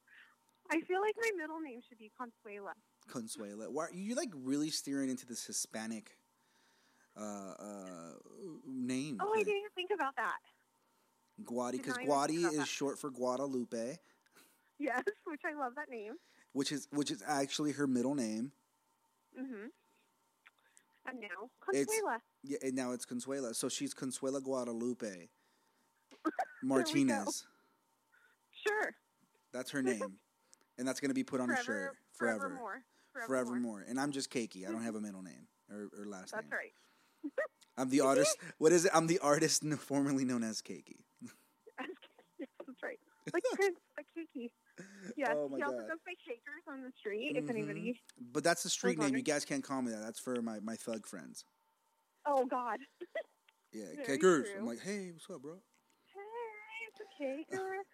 I 0.72 0.80
feel 0.82 1.02
like 1.02 1.16
my 1.20 1.32
middle 1.38 1.60
name 1.60 1.82
should 1.88 1.98
be 1.98 2.12
Consuela. 2.20 2.74
Consuela. 3.10 3.70
Why 3.70 3.86
are 3.86 3.94
you 3.94 4.16
like 4.16 4.32
really 4.34 4.70
steering 4.70 5.10
into 5.10 5.26
this 5.26 5.46
Hispanic 5.46 6.18
uh, 7.18 7.54
uh, 7.60 8.14
name? 8.66 9.18
Oh, 9.22 9.32
I 9.34 9.40
didn't 9.40 9.58
even 9.58 9.72
think 9.76 9.92
about 9.94 10.16
that. 10.16 10.38
Guadie, 11.44 11.78
because 11.78 11.98
not 11.98 12.04
even 12.04 12.08
think 12.08 12.40
Guadie 12.40 12.46
is 12.54 12.58
that. 12.60 12.68
short 12.68 13.00
for 13.00 13.10
Guadalupe, 13.10 13.98
Yes, 14.80 15.04
which 15.26 15.42
I 15.46 15.54
love 15.60 15.74
that 15.76 15.90
name. 15.90 16.14
Which 16.54 16.72
is 16.72 16.88
which 16.92 17.12
is 17.12 17.24
actually 17.26 17.72
her 17.74 17.88
middle 17.88 18.16
name. 18.16 18.52
Mm-hmm. 19.40 19.68
And 21.08 21.20
now 21.20 21.50
It's- 21.74 21.88
Consuela. 21.88 22.18
Yeah, 22.44 22.58
and 22.62 22.76
now 22.76 22.92
it's 22.92 23.06
Consuela. 23.06 23.56
So 23.56 23.70
she's 23.70 23.94
Consuela 23.94 24.42
Guadalupe 24.44 25.00
There 25.10 25.30
we 26.26 26.32
go. 26.32 26.38
Martinez. 26.64 27.46
Sure. 28.68 28.92
That's 29.54 29.72
her 29.72 29.82
name, 29.82 30.18
and 30.78 30.88
that's 30.88 31.00
gonna 31.00 31.14
be 31.14 31.24
put 31.24 31.42
on 31.42 31.50
a 31.50 31.56
shirt 31.64 31.96
forever, 32.14 32.40
Forevermore. 32.40 32.84
Forevermore. 33.14 33.28
forevermore. 33.46 33.86
And 33.88 34.00
I'm 34.00 34.12
just 34.12 34.30
Cakey. 34.32 34.68
I 34.68 34.72
don't 34.72 34.84
have 34.90 34.96
a 34.96 35.02
middle 35.02 35.24
name 35.24 35.48
or, 35.72 35.90
or 36.00 36.06
last 36.06 36.32
That's 36.32 36.44
name. 36.44 36.50
That's 36.50 36.52
right. 36.52 36.74
I'm 37.78 37.90
the 37.90 38.02
artist. 38.02 38.38
What 38.58 38.72
is 38.72 38.86
it? 38.86 38.92
I'm 38.94 39.08
the 39.08 39.20
artist 39.20 39.64
formerly 39.80 40.26
known 40.26 40.44
as 40.44 40.62
Cakey. 40.62 41.04
yes, 41.22 42.50
that's 42.66 42.84
right. 42.84 43.00
Like 43.34 43.44
Prince, 43.54 43.78
like 43.98 44.06
Kiki. 44.14 44.52
Yes, 45.18 45.30
Oh, 45.34 45.50
my 45.50 45.58
he 45.58 45.64
also 45.64 45.78
God. 45.80 45.88
goes 45.90 45.98
by 46.06 46.14
Shakers 46.26 46.64
on 46.68 46.82
the 46.84 46.92
street. 47.00 47.36
If 47.36 47.46
Mhm. 47.46 47.50
anybody. 47.50 48.02
But 48.20 48.44
that's 48.44 48.64
the 48.64 48.70
street 48.70 48.92
name. 48.98 49.00
You 49.00 49.04
wondering. 49.06 49.24
guys 49.24 49.46
can't 49.46 49.64
call 49.64 49.82
me 49.82 49.92
that. 49.92 50.02
That's 50.02 50.20
for 50.20 50.42
my, 50.42 50.60
my 50.60 50.76
thug 50.76 51.06
friends. 51.06 51.46
Oh 52.26 52.46
God. 52.46 52.80
Yeah, 53.74 53.86
Very 54.06 54.18
Kekers. 54.18 54.58
I'm 54.58 54.66
like, 54.66 54.82
hey, 54.82 55.12
what's 55.12 55.30
up, 55.30 55.42
bro? 55.42 55.54
Hey, 55.54 56.88
it's 56.90 57.00
a 57.00 57.06
Shaker. 57.18 57.78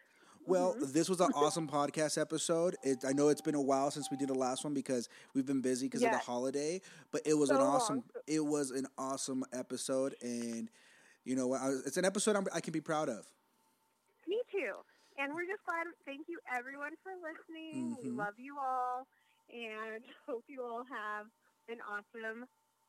Well, 0.47 0.75
Mhm. 0.75 0.93
this 0.93 1.09
was 1.09 1.19
an 1.19 1.31
awesome 1.35 1.67
podcast 1.67 2.17
episode. 2.19 2.77
It, 2.81 3.03
I 3.05 3.11
know 3.11 3.27
it's 3.27 3.41
been 3.41 3.53
a 3.55 3.61
while 3.61 3.91
since 3.91 4.09
we 4.09 4.15
did 4.15 4.29
the 4.29 4.33
last 4.33 4.63
one 4.63 4.73
because 4.73 5.09
we've 5.33 5.45
been 5.45 5.59
busy 5.61 5.87
because 5.87 6.01
of 6.03 6.09
Yes. 6.11 6.21
the 6.25 6.31
holiday. 6.31 6.81
But 7.11 7.21
it 7.27 7.33
was 7.33 7.49
an 7.49 7.57
So 7.57 7.63
awesome. 7.63 7.95
long. 7.97 8.03
It 8.27 8.39
was 8.39 8.71
an 8.71 8.87
awesome 8.97 9.43
episode, 9.51 10.15
and 10.21 10.71
you 11.25 11.35
know, 11.35 11.51
I, 11.53 11.71
it's 11.85 11.97
an 11.97 12.05
episode 12.05 12.37
I'm, 12.37 12.47
I 12.53 12.61
can 12.61 12.71
be 12.71 12.79
proud 12.79 13.09
of. 13.09 13.29
Me 14.25 14.41
too. 14.49 14.73
And 15.17 15.33
we're 15.33 15.49
just 15.49 15.65
glad. 15.65 15.87
Thank 16.05 16.27
you, 16.29 16.37
everyone, 16.53 16.93
for 17.01 17.11
listening. 17.17 17.97
We 17.97 18.09
Mhm. 18.09 18.17
love 18.17 18.37
you 18.37 18.57
all, 18.59 19.07
and 19.49 20.03
hope 20.25 20.45
you 20.47 20.63
all 20.63 20.83
have 20.85 21.27
an 21.69 21.81
awesome 21.81 22.45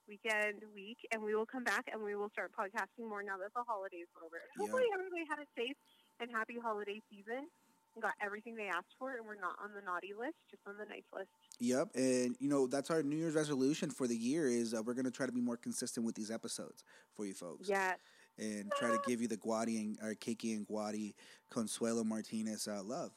weekend 0.07 0.63
week. 0.75 0.99
And 1.13 1.23
we 1.23 1.35
will 1.35 1.47
come 1.47 1.65
back 1.65 1.89
and 1.93 2.03
we 2.03 2.15
will 2.17 2.31
start 2.31 2.53
podcasting 2.53 3.09
more 3.09 3.23
now 3.23 3.39
that 3.39 3.53
the 3.55 3.63
holidays 3.65 4.07
are 4.17 4.25
over. 4.25 4.37
Yeah. 4.37 4.59
hopefully, 4.59 4.85
everybody 4.93 5.25
had 5.25 5.39
a 5.39 5.47
safe 5.57 5.77
and 6.21 6.31
happy 6.31 6.59
holiday 6.59 7.01
season 7.09 7.49
and 7.95 8.03
got 8.03 8.15
everything 8.21 8.55
they 8.57 8.69
asked 8.69 8.95
for, 8.99 9.17
and 9.17 9.27
we're 9.27 9.35
not 9.35 9.59
on 9.59 9.73
the 9.73 9.81
naughty 9.81 10.13
list, 10.13 10.37
just 10.51 10.67
on 10.67 10.77
the 10.77 10.85
nice 10.85 11.05
list. 11.13 11.31
Yep, 11.61 11.95
and 11.97 12.37
you 12.41 12.49
know 12.49 12.67
that's 12.67 12.91
our 12.91 13.03
New 13.03 13.17
Year's 13.17 13.35
resolution 13.35 13.91
for 13.91 14.07
the 14.07 14.17
year 14.17 14.47
is 14.49 14.75
uh, 14.75 14.83
we're 14.83 14.95
gonna 14.95 15.11
try 15.11 15.25
to 15.27 15.33
be 15.33 15.41
more 15.41 15.57
consistent 15.57 16.05
with 16.05 16.15
these 16.15 16.31
episodes 16.31 16.85
for 17.13 17.25
you 17.25 17.35
folks. 17.35 17.69
Yes. 17.69 17.99
And 18.39 18.71
try 18.79 18.91
to 18.91 19.01
give 19.07 19.21
you 19.21 19.29
the 19.29 19.37
Guadie 19.37 19.79
and 19.79 19.99
or 20.03 20.15
Kiki 20.15 20.53
and 20.53 20.67
Guadie 20.67 21.15
Consuelo 21.51 22.05
Martinez 22.05 22.69
uh, 22.69 22.83
love. 22.85 23.11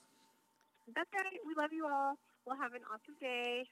That's 0.96 1.10
right. 1.14 1.26
We 1.46 1.54
love 1.56 1.72
you 1.72 1.86
all. 1.86 2.16
We'll 2.46 2.58
have 2.58 2.74
an 2.74 2.82
awesome 2.92 3.16
day. 3.20 3.66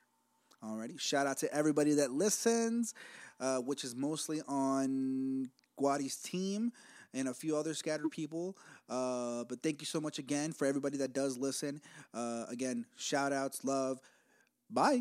Alrighty, 0.63 0.99
shout 0.99 1.25
out 1.25 1.37
to 1.37 1.53
everybody 1.53 1.93
that 1.93 2.11
listens, 2.11 2.93
uh, 3.39 3.57
which 3.57 3.83
is 3.83 3.95
mostly 3.95 4.41
on 4.47 5.49
Guadie's 5.79 6.17
team 6.17 6.71
and 7.13 7.27
a 7.29 7.33
few 7.33 7.55
other 7.55 7.73
scattered 7.73 8.11
people. 8.11 8.57
Uh, 8.89 9.43
but 9.45 9.63
thank 9.63 9.81
you 9.81 9.85
so 9.85 10.01
much 10.01 10.19
again 10.19 10.51
for 10.51 10.65
everybody 10.65 10.97
that 10.97 11.13
does 11.13 11.37
listen. 11.37 11.81
Uh, 12.13 12.45
again, 12.49 12.85
shout 12.97 13.31
outs, 13.31 13.63
love. 13.63 13.99
Bye. 14.69 14.99